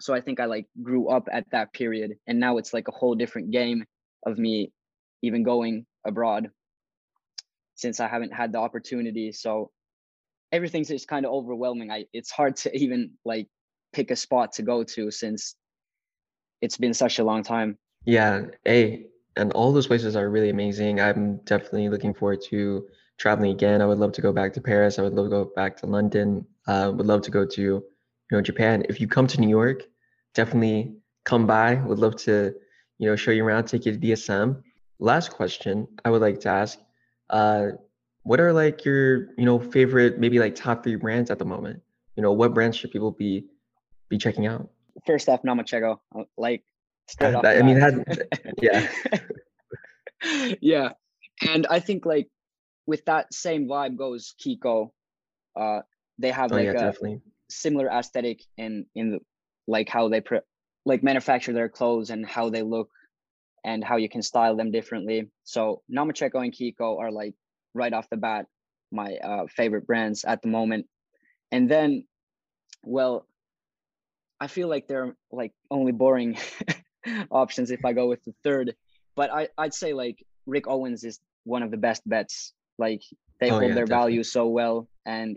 So 0.00 0.14
I 0.14 0.20
think 0.20 0.40
I 0.40 0.46
like 0.46 0.66
grew 0.82 1.08
up 1.08 1.28
at 1.32 1.50
that 1.52 1.72
period, 1.72 2.12
and 2.26 2.38
now 2.38 2.58
it's 2.58 2.72
like 2.72 2.88
a 2.88 2.92
whole 2.92 3.14
different 3.14 3.50
game 3.50 3.84
of 4.26 4.38
me 4.38 4.72
even 5.22 5.42
going 5.42 5.86
abroad 6.06 6.50
since 7.74 8.00
I 8.00 8.08
haven't 8.08 8.32
had 8.32 8.52
the 8.52 8.58
opportunity. 8.58 9.32
So 9.32 9.70
everything's 10.52 10.88
just 10.88 11.08
kind 11.08 11.24
of 11.24 11.32
overwhelming. 11.32 11.90
I 11.90 12.04
it's 12.12 12.30
hard 12.30 12.56
to 12.56 12.76
even 12.76 13.12
like 13.24 13.48
pick 13.92 14.10
a 14.10 14.16
spot 14.16 14.52
to 14.52 14.62
go 14.62 14.84
to 14.84 15.10
since 15.10 15.54
it's 16.60 16.76
been 16.76 16.94
such 16.94 17.18
a 17.18 17.24
long 17.24 17.42
time. 17.42 17.78
Yeah, 18.04 18.46
a 18.66 19.06
and 19.36 19.52
all 19.52 19.72
those 19.72 19.86
places 19.86 20.16
are 20.16 20.28
really 20.28 20.50
amazing. 20.50 21.00
I'm 21.00 21.36
definitely 21.38 21.88
looking 21.88 22.14
forward 22.14 22.40
to 22.50 22.86
traveling 23.18 23.52
again. 23.52 23.80
I 23.80 23.86
would 23.86 23.98
love 23.98 24.12
to 24.12 24.20
go 24.20 24.32
back 24.32 24.52
to 24.54 24.60
Paris. 24.60 24.98
I 24.98 25.02
would 25.02 25.14
love 25.14 25.26
to 25.26 25.30
go 25.30 25.44
back 25.54 25.76
to 25.78 25.86
London. 25.86 26.46
Uh, 26.66 26.92
would 26.94 27.06
love 27.06 27.22
to 27.22 27.30
go 27.30 27.44
to, 27.46 27.62
you 27.62 27.84
know, 28.30 28.40
Japan. 28.40 28.84
If 28.88 29.00
you 29.00 29.06
come 29.06 29.26
to 29.28 29.40
New 29.40 29.48
York, 29.48 29.84
definitely 30.34 30.96
come 31.24 31.46
by. 31.46 31.74
Would 31.74 31.98
love 31.98 32.16
to, 32.24 32.54
you 32.98 33.08
know, 33.08 33.16
show 33.16 33.30
you 33.30 33.44
around, 33.44 33.64
take 33.64 33.86
you 33.86 33.92
to 33.92 33.98
DSM. 33.98 34.62
Last 34.98 35.30
question 35.30 35.86
I 36.04 36.10
would 36.10 36.22
like 36.22 36.40
to 36.40 36.48
ask: 36.48 36.78
uh, 37.30 37.68
What 38.24 38.40
are 38.40 38.52
like 38.52 38.84
your, 38.84 39.34
you 39.36 39.44
know, 39.44 39.58
favorite, 39.58 40.18
maybe 40.18 40.38
like 40.38 40.54
top 40.54 40.82
three 40.82 40.96
brands 40.96 41.30
at 41.30 41.38
the 41.38 41.44
moment? 41.44 41.82
You 42.16 42.22
know, 42.22 42.32
what 42.32 42.54
brands 42.54 42.76
should 42.76 42.90
people 42.90 43.12
be 43.12 43.46
be 44.08 44.18
checking 44.18 44.46
out? 44.46 44.68
First 45.06 45.28
off, 45.28 45.42
Namacheko. 45.42 45.98
Uh, 46.14 46.24
like, 46.36 46.64
straight 47.10 47.34
off. 47.34 47.44
I 47.44 47.62
mean, 47.62 47.78
that, 47.78 48.28
yeah, 48.62 48.88
yeah, 50.60 50.90
and 51.48 51.66
I 51.68 51.80
think 51.80 52.06
like 52.06 52.28
with 52.86 53.04
that 53.06 53.32
same 53.32 53.68
vibe 53.68 53.96
goes 53.96 54.34
Kiko. 54.40 54.90
Uh, 55.58 55.80
they 56.18 56.30
have 56.30 56.52
oh, 56.52 56.56
like 56.56 56.66
yeah, 56.66 56.70
a 56.70 56.74
definitely. 56.74 57.20
similar 57.48 57.88
aesthetic 57.88 58.42
in 58.56 58.86
in 58.94 59.10
the, 59.12 59.18
like 59.66 59.88
how 59.88 60.08
they 60.08 60.20
pre- 60.20 60.40
like 60.86 61.02
manufacture 61.02 61.52
their 61.52 61.68
clothes 61.68 62.10
and 62.10 62.24
how 62.26 62.50
they 62.50 62.62
look 62.62 62.88
and 63.64 63.84
how 63.84 63.96
you 63.96 64.08
can 64.08 64.22
style 64.22 64.56
them 64.56 64.70
differently. 64.70 65.30
So 65.44 65.82
Namacheko 65.94 66.42
and 66.42 66.52
Kiko 66.52 66.98
are 66.98 67.10
like 67.10 67.34
right 67.74 67.92
off 67.92 68.08
the 68.10 68.16
bat 68.16 68.46
my 68.92 69.16
uh, 69.16 69.46
favorite 69.46 69.86
brands 69.86 70.24
at 70.24 70.42
the 70.42 70.48
moment. 70.48 70.86
And 71.52 71.70
then, 71.70 72.04
well, 72.82 73.26
I 74.40 74.46
feel 74.46 74.68
like 74.68 74.88
they're 74.88 75.14
like 75.30 75.52
only 75.70 75.92
boring 75.92 76.38
options 77.30 77.70
if 77.70 77.84
I 77.84 77.92
go 77.92 78.08
with 78.08 78.22
the 78.24 78.34
third. 78.44 78.74
But 79.16 79.32
I, 79.32 79.48
I'd 79.58 79.74
say 79.74 79.92
like 79.92 80.24
Rick 80.46 80.66
Owens 80.66 81.04
is 81.04 81.20
one 81.44 81.62
of 81.62 81.70
the 81.70 81.76
best 81.76 82.02
bets 82.08 82.52
like 82.78 83.02
they 83.40 83.48
oh, 83.48 83.58
hold 83.58 83.62
yeah, 83.62 83.74
their 83.74 83.86
definitely. 83.86 84.12
value 84.12 84.22
so 84.22 84.46
well, 84.48 84.88
and 85.06 85.36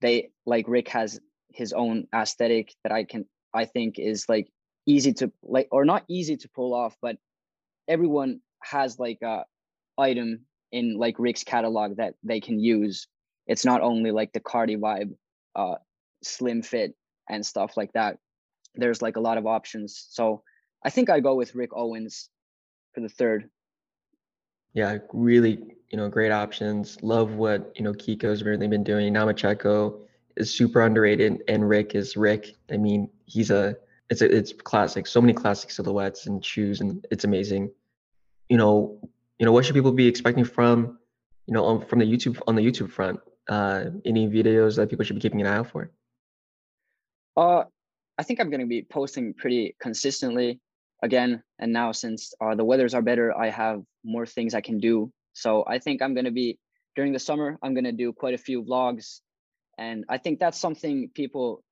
they 0.00 0.30
like 0.44 0.66
Rick 0.68 0.88
has 0.88 1.20
his 1.50 1.72
own 1.72 2.06
aesthetic 2.14 2.74
that 2.82 2.92
I 2.92 3.04
can 3.04 3.24
I 3.54 3.64
think 3.64 3.98
is 3.98 4.28
like 4.28 4.48
easy 4.86 5.12
to 5.14 5.32
like 5.42 5.68
or 5.70 5.84
not 5.84 6.04
easy 6.08 6.36
to 6.36 6.48
pull 6.50 6.74
off, 6.74 6.96
but 7.00 7.16
everyone 7.88 8.40
has 8.62 8.98
like 8.98 9.18
a 9.22 9.44
item 9.98 10.40
in 10.72 10.98
like 10.98 11.18
Rick's 11.18 11.44
catalog 11.44 11.96
that 11.96 12.14
they 12.22 12.40
can 12.40 12.58
use. 12.58 13.06
It's 13.46 13.64
not 13.64 13.80
only 13.80 14.10
like 14.10 14.32
the 14.32 14.40
Cardi 14.40 14.76
vibe, 14.76 15.14
uh, 15.54 15.76
slim 16.22 16.62
fit 16.62 16.94
and 17.28 17.44
stuff 17.44 17.76
like 17.76 17.92
that. 17.92 18.18
There's 18.74 19.00
like 19.00 19.16
a 19.16 19.20
lot 19.20 19.38
of 19.38 19.46
options. 19.46 20.06
So 20.10 20.42
I 20.84 20.90
think 20.90 21.10
I 21.10 21.20
go 21.20 21.34
with 21.34 21.54
Rick 21.54 21.70
Owens 21.74 22.28
for 22.92 23.00
the 23.00 23.08
third. 23.08 23.50
Yeah, 24.72 24.98
really, 25.12 25.74
you 25.90 25.96
know, 25.96 26.08
great 26.08 26.32
options. 26.32 27.02
Love 27.02 27.32
what, 27.32 27.72
you 27.76 27.82
know, 27.82 27.92
Kiko's 27.92 28.42
really 28.42 28.68
been 28.68 28.84
doing. 28.84 29.12
Namacheko 29.14 30.00
is 30.36 30.52
super 30.52 30.82
underrated 30.82 31.42
and 31.48 31.66
Rick 31.68 31.94
is 31.94 32.16
Rick. 32.16 32.56
I 32.70 32.76
mean, 32.76 33.08
he's 33.24 33.50
a 33.50 33.76
it's 34.10 34.20
a, 34.22 34.36
it's 34.36 34.52
classic. 34.52 35.06
So 35.06 35.20
many 35.20 35.32
classic 35.32 35.70
silhouettes 35.70 36.26
and 36.26 36.44
shoes 36.44 36.80
and 36.80 37.04
it's 37.10 37.24
amazing. 37.24 37.70
You 38.48 38.58
know, 38.58 38.98
you 39.38 39.46
know, 39.46 39.52
what 39.52 39.64
should 39.64 39.74
people 39.74 39.92
be 39.92 40.06
expecting 40.06 40.44
from, 40.44 40.98
you 41.46 41.54
know, 41.54 41.64
on, 41.64 41.86
from 41.86 41.98
the 41.98 42.04
YouTube 42.04 42.40
on 42.46 42.54
the 42.54 42.62
YouTube 42.62 42.90
front? 42.90 43.18
Uh 43.48 43.86
any 44.04 44.28
videos 44.28 44.76
that 44.76 44.90
people 44.90 45.04
should 45.04 45.16
be 45.16 45.22
keeping 45.22 45.40
an 45.40 45.46
eye 45.46 45.56
out 45.56 45.70
for? 45.70 45.90
Uh 47.36 47.64
I 48.18 48.22
think 48.22 48.40
I'm 48.40 48.50
going 48.50 48.60
to 48.60 48.66
be 48.66 48.82
posting 48.82 49.34
pretty 49.34 49.76
consistently 49.78 50.58
again. 51.06 51.42
And 51.58 51.72
now 51.72 51.92
since 51.92 52.34
uh, 52.44 52.54
the 52.54 52.64
weathers 52.64 52.92
are 52.92 53.02
better, 53.02 53.32
I 53.36 53.48
have 53.48 53.82
more 54.04 54.26
things 54.26 54.54
I 54.54 54.60
can 54.60 54.78
do. 54.78 55.10
So 55.32 55.64
I 55.66 55.78
think 55.78 56.02
I'm 56.02 56.14
going 56.14 56.26
to 56.26 56.38
be 56.44 56.58
during 56.94 57.12
the 57.12 57.18
summer. 57.28 57.58
I'm 57.62 57.74
going 57.74 57.84
to 57.84 57.92
do 58.04 58.12
quite 58.12 58.34
a 58.34 58.44
few 58.48 58.62
vlogs, 58.62 59.20
and 59.78 60.04
I 60.08 60.18
think 60.18 60.38
that's 60.38 60.60
something 60.60 61.10
people 61.14 61.62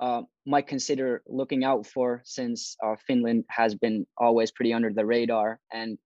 uh, 0.00 0.22
might 0.46 0.66
consider 0.66 1.22
looking 1.26 1.62
out 1.64 1.86
for 1.86 2.22
since 2.24 2.76
uh, 2.84 2.96
Finland 3.06 3.44
has 3.48 3.74
been 3.74 4.06
always 4.16 4.50
pretty 4.50 4.72
under 4.72 4.92
the 4.92 5.04
radar. 5.04 5.60
And 5.72 5.98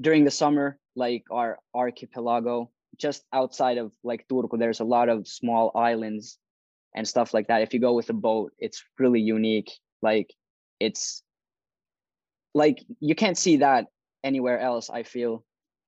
during 0.00 0.24
the 0.24 0.30
summer, 0.30 0.78
like 0.96 1.24
our 1.30 1.58
archipelago, 1.74 2.70
just 2.98 3.24
outside 3.32 3.78
of 3.78 3.92
like 4.04 4.26
Turku, 4.28 4.58
there's 4.58 4.80
a 4.80 4.84
lot 4.84 5.08
of 5.08 5.26
small 5.26 5.72
islands 5.74 6.38
and 6.94 7.06
stuff 7.06 7.32
like 7.32 7.48
that. 7.48 7.62
If 7.62 7.72
you 7.72 7.80
go 7.80 7.94
with 7.94 8.10
a 8.10 8.14
boat, 8.28 8.52
it's 8.58 8.84
really 8.98 9.20
unique. 9.20 9.70
Like 10.02 10.34
it's 10.78 11.22
like 12.54 12.84
you 13.00 13.14
can't 13.14 13.38
see 13.38 13.58
that 13.58 13.86
anywhere 14.24 14.58
else 14.58 14.90
i 14.90 15.02
feel 15.02 15.44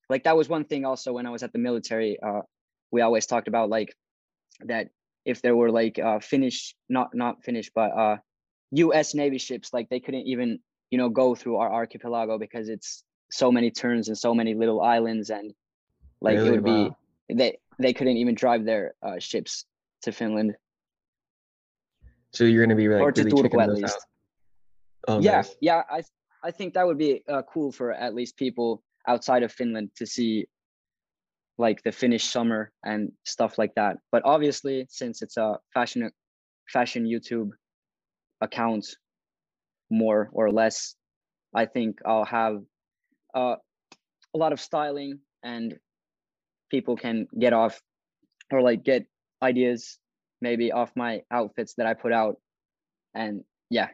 like 0.09 0.25
that 0.25 0.37
was 0.37 0.49
one 0.49 0.65
thing 0.65 0.85
also 0.85 1.13
when 1.13 1.27
i 1.27 1.31
was 1.31 1.43
at 1.43 1.53
the 1.53 1.59
military 1.59 2.19
uh 2.23 2.41
we 2.91 3.01
always 3.01 3.27
talked 3.27 3.49
about 3.49 3.69
like 3.69 3.95
that 4.65 4.89
if 5.25 5.43
there 5.43 5.57
were 5.57 5.71
like 5.71 5.99
uh 5.99 6.19
finnish 6.21 6.75
not 6.89 7.15
not 7.15 7.43
finnish 7.43 7.71
but 7.75 7.91
uh 7.93 8.17
us 8.77 9.15
navy 9.15 9.39
ships 9.39 9.73
like 9.73 9.89
they 9.89 10.01
couldn't 10.01 10.27
even 10.27 10.59
you 10.91 10.99
know 10.99 11.09
go 11.09 11.35
through 11.35 11.57
our 11.57 11.73
archipelago 11.73 12.39
because 12.39 12.69
it's 12.69 13.05
so 13.31 13.51
many 13.51 13.71
turns 13.71 14.09
and 14.09 14.17
so 14.17 14.35
many 14.35 14.55
little 14.55 14.81
islands 14.81 15.31
and 15.31 15.53
like 16.21 16.37
really? 16.37 16.49
it 16.49 16.53
would 16.53 16.65
wow. 16.65 16.97
be 17.29 17.35
they 17.35 17.59
they 17.79 17.93
couldn't 17.93 18.17
even 18.17 18.35
drive 18.35 18.65
their 18.65 18.95
uh, 19.03 19.19
ships 19.19 19.65
to 20.03 20.13
finland 20.13 20.55
so 22.33 22.45
you're 22.45 22.65
going 22.65 22.77
to 22.77 22.77
be 22.77 22.89
like 22.89 23.03
or 23.03 23.13
to 23.13 23.25
really 23.25 23.49
Turku 23.49 23.63
at 23.63 23.73
least. 23.73 24.07
Oh, 25.09 25.21
yeah, 25.21 25.33
nice. 25.33 25.55
yeah. 25.61 25.83
I 25.91 26.03
I 26.43 26.51
think 26.51 26.75
that 26.75 26.87
would 26.87 26.99
be 26.99 27.23
uh, 27.29 27.43
cool 27.43 27.73
for 27.73 27.93
at 27.93 28.15
least 28.15 28.37
people 28.37 28.83
outside 29.07 29.43
of 29.43 29.53
Finland 29.53 29.91
to 29.97 30.07
see 30.07 30.47
like 31.59 31.83
the 31.83 31.93
Finnish 31.93 32.25
summer 32.25 32.73
and 32.85 33.13
stuff 33.25 33.59
like 33.59 33.75
that. 33.77 33.99
But 34.11 34.23
obviously, 34.25 34.87
since 34.89 35.23
it's 35.23 35.37
a 35.37 35.59
fashion 35.73 36.11
fashion 36.69 37.05
YouTube 37.05 37.51
account, 38.41 38.87
more 39.91 40.31
or 40.33 40.51
less, 40.51 40.97
I 41.55 41.67
think 41.67 41.99
I'll 42.05 42.25
have 42.25 42.63
uh, 43.35 43.57
a 44.35 44.39
lot 44.39 44.53
of 44.53 44.61
styling 44.61 45.21
and 45.43 45.79
people 46.71 46.97
can 46.97 47.27
get 47.39 47.53
off 47.53 47.81
or 48.51 48.63
like 48.63 48.83
get 48.83 49.07
ideas 49.43 49.99
maybe 50.41 50.73
off 50.73 50.91
my 50.97 51.23
outfits 51.31 51.75
that 51.77 51.87
I 51.87 51.95
put 51.95 52.13
out. 52.13 52.37
And 53.15 53.45
yeah. 53.71 53.89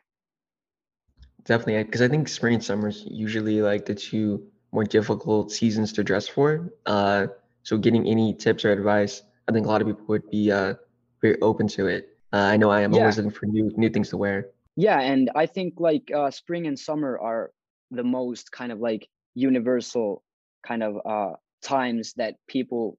Definitely, 1.49 1.83
because 1.83 2.03
I 2.03 2.09
think 2.09 2.29
spring 2.29 2.55
and 2.55 2.63
summer 2.63 2.89
is 2.89 3.07
usually 3.11 3.63
like 3.63 3.87
the 3.87 3.95
two 3.95 4.47
more 4.71 4.85
difficult 4.85 5.51
seasons 5.51 5.95
to 5.95 6.05
dress 6.05 6.29
for. 6.29 6.71
Uh, 6.85 7.29
so 7.63 7.79
getting 7.79 8.07
any 8.07 8.35
tips 8.35 8.67
or 8.67 8.71
advice, 8.71 9.23
I 9.49 9.53
think 9.53 9.65
a 9.65 9.69
lot 9.71 9.81
of 9.81 9.87
people 9.87 10.05
would 10.09 10.29
be 10.31 10.53
uh, 10.53 10.75
very 11.23 11.41
open 11.41 11.67
to 11.69 11.87
it. 11.87 12.11
Uh, 12.35 12.37
I 12.37 12.59
know 12.59 12.71
I 12.71 12.83
am 12.83 12.93
yeah. 12.93 13.01
always 13.01 13.17
looking 13.17 13.31
for 13.31 13.47
new 13.47 13.73
new 13.79 13.89
things 13.89 14.11
to 14.11 14.19
wear. 14.19 14.51
Yeah, 14.77 15.01
and 15.01 15.31
I 15.35 15.47
think 15.47 15.75
like 15.79 16.11
uh, 16.15 16.31
spring 16.31 16.67
and 16.67 16.79
summer 16.79 17.19
are 17.19 17.51
the 17.91 18.05
most 18.05 18.53
kind 18.53 18.71
of 18.71 18.81
like 18.81 19.09
universal 19.35 20.23
kind 20.63 20.83
of 20.83 20.99
uh, 21.07 21.37
times 21.63 22.13
that 22.19 22.37
people 22.47 22.99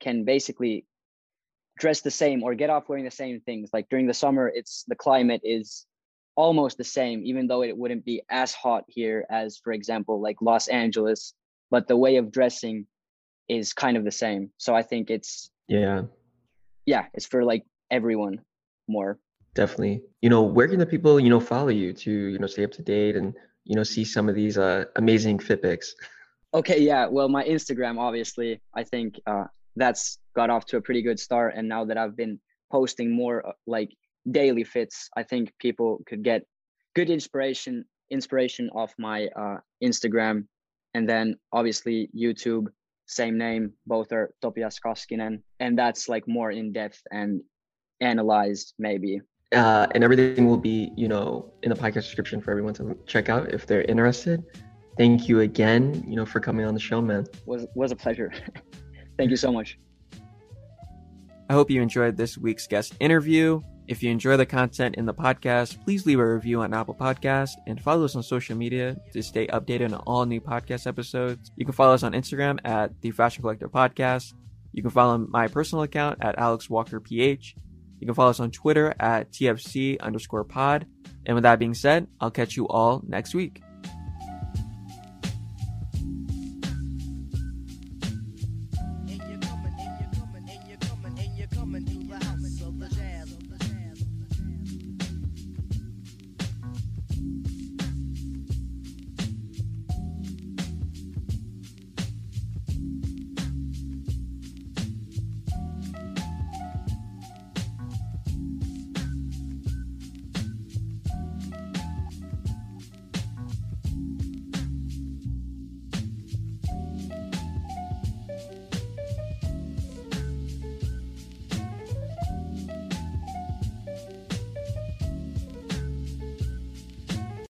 can 0.00 0.24
basically 0.24 0.86
dress 1.78 2.00
the 2.00 2.10
same 2.10 2.44
or 2.44 2.54
get 2.54 2.70
off 2.70 2.88
wearing 2.88 3.04
the 3.04 3.10
same 3.10 3.40
things. 3.40 3.68
Like 3.74 3.90
during 3.90 4.06
the 4.06 4.14
summer, 4.14 4.48
it's 4.48 4.84
the 4.88 4.96
climate 4.96 5.42
is 5.44 5.84
almost 6.36 6.78
the 6.78 6.84
same, 6.84 7.22
even 7.24 7.46
though 7.46 7.62
it 7.62 7.76
wouldn't 7.76 8.04
be 8.04 8.22
as 8.30 8.52
hot 8.52 8.84
here 8.88 9.24
as, 9.30 9.58
for 9.58 9.72
example, 9.72 10.20
like 10.20 10.36
Los 10.40 10.68
Angeles. 10.68 11.34
But 11.70 11.88
the 11.88 11.96
way 11.96 12.16
of 12.16 12.30
dressing 12.30 12.86
is 13.48 13.72
kind 13.72 13.96
of 13.96 14.04
the 14.04 14.10
same. 14.10 14.50
So 14.58 14.74
I 14.74 14.82
think 14.82 15.10
it's 15.10 15.50
yeah, 15.68 16.02
yeah, 16.86 17.06
it's 17.14 17.26
for 17.26 17.44
like 17.44 17.64
everyone 17.90 18.40
more. 18.88 19.18
Definitely. 19.54 20.02
You 20.20 20.30
know, 20.30 20.42
where 20.42 20.68
can 20.68 20.78
the 20.78 20.86
people 20.86 21.18
you 21.20 21.30
know 21.30 21.40
follow 21.40 21.68
you 21.68 21.92
to 21.92 22.10
you 22.10 22.38
know 22.38 22.46
stay 22.46 22.64
up 22.64 22.72
to 22.72 22.82
date 22.82 23.16
and 23.16 23.34
you 23.64 23.76
know 23.76 23.82
see 23.82 24.04
some 24.04 24.28
of 24.28 24.34
these 24.34 24.58
uh 24.58 24.84
amazing 24.96 25.38
fit 25.38 25.62
pics? 25.62 25.94
Okay, 26.54 26.80
yeah. 26.80 27.06
Well, 27.06 27.28
my 27.28 27.44
Instagram, 27.44 27.98
obviously, 27.98 28.60
I 28.74 28.84
think 28.84 29.20
uh, 29.26 29.46
that's 29.74 30.18
got 30.36 30.50
off 30.50 30.66
to 30.66 30.76
a 30.76 30.80
pretty 30.80 31.02
good 31.02 31.18
start. 31.18 31.54
And 31.56 31.68
now 31.68 31.84
that 31.86 31.98
I've 31.98 32.16
been 32.16 32.38
posting 32.70 33.10
more 33.10 33.44
uh, 33.44 33.52
like 33.66 33.90
daily 34.30 34.64
fits, 34.64 35.08
I 35.16 35.22
think 35.22 35.52
people 35.58 36.00
could 36.06 36.22
get 36.22 36.42
good 36.94 37.10
inspiration 37.10 37.84
inspiration 38.10 38.70
off 38.70 38.94
my 38.98 39.28
uh, 39.36 39.56
Instagram, 39.82 40.46
and 40.94 41.08
then 41.08 41.36
obviously 41.52 42.10
YouTube, 42.16 42.66
same 43.06 43.38
name. 43.38 43.72
Both 43.86 44.12
are 44.12 44.32
Topias 44.40 44.78
Kaskinen 44.84 45.42
and 45.60 45.78
that's 45.78 46.08
like 46.08 46.26
more 46.26 46.50
in 46.50 46.72
depth 46.72 47.02
and 47.10 47.42
analyzed 48.00 48.74
maybe. 48.78 49.20
Uh, 49.52 49.86
and 49.94 50.02
everything 50.02 50.46
will 50.46 50.56
be, 50.56 50.90
you 50.96 51.06
know, 51.06 51.52
in 51.62 51.70
the 51.70 51.76
podcast 51.76 52.04
description 52.04 52.40
for 52.40 52.50
everyone 52.50 52.74
to 52.74 52.96
check 53.06 53.28
out 53.28 53.52
if 53.52 53.66
they're 53.66 53.82
interested. 53.82 54.42
Thank 54.96 55.28
you 55.28 55.40
again, 55.40 56.04
you 56.06 56.16
know, 56.16 56.26
for 56.26 56.40
coming 56.40 56.66
on 56.66 56.74
the 56.74 56.80
show, 56.80 57.00
man. 57.00 57.26
Was 57.46 57.66
was 57.74 57.92
a 57.92 57.96
pleasure. 57.96 58.32
Thank 59.18 59.30
you 59.30 59.36
so 59.36 59.52
much. 59.52 59.78
I 61.48 61.52
hope 61.52 61.70
you 61.70 61.82
enjoyed 61.82 62.16
this 62.16 62.38
week's 62.38 62.66
guest 62.66 62.94
interview. 63.00 63.60
If 63.86 64.02
you 64.02 64.10
enjoy 64.10 64.38
the 64.38 64.46
content 64.46 64.94
in 64.94 65.04
the 65.04 65.12
podcast, 65.12 65.84
please 65.84 66.06
leave 66.06 66.18
a 66.18 66.34
review 66.34 66.62
on 66.62 66.72
Apple 66.72 66.94
Podcast 66.94 67.50
and 67.66 67.78
follow 67.78 68.06
us 68.06 68.16
on 68.16 68.22
social 68.22 68.56
media 68.56 68.96
to 69.12 69.22
stay 69.22 69.46
updated 69.48 69.92
on 69.92 70.00
all 70.06 70.24
new 70.24 70.40
podcast 70.40 70.86
episodes. 70.86 71.50
You 71.56 71.66
can 71.66 71.74
follow 71.74 71.92
us 71.92 72.02
on 72.02 72.12
Instagram 72.12 72.58
at 72.64 72.98
the 73.02 73.10
Fashion 73.10 73.42
Collective 73.42 73.70
Podcast. 73.70 74.32
You 74.72 74.82
can 74.82 74.90
follow 74.90 75.18
my 75.18 75.48
personal 75.48 75.82
account 75.82 76.18
at 76.22 76.38
Alex 76.38 76.70
Walker 76.70 76.98
PH. 76.98 77.56
You 78.00 78.06
can 78.06 78.14
follow 78.14 78.30
us 78.30 78.40
on 78.40 78.50
Twitter 78.50 78.94
at 78.98 79.30
TFC 79.32 80.00
underscore 80.00 80.44
pod. 80.44 80.86
And 81.26 81.34
with 81.34 81.42
that 81.42 81.58
being 81.58 81.74
said, 81.74 82.06
I'll 82.20 82.30
catch 82.30 82.56
you 82.56 82.66
all 82.68 83.02
next 83.06 83.34
week. 83.34 83.62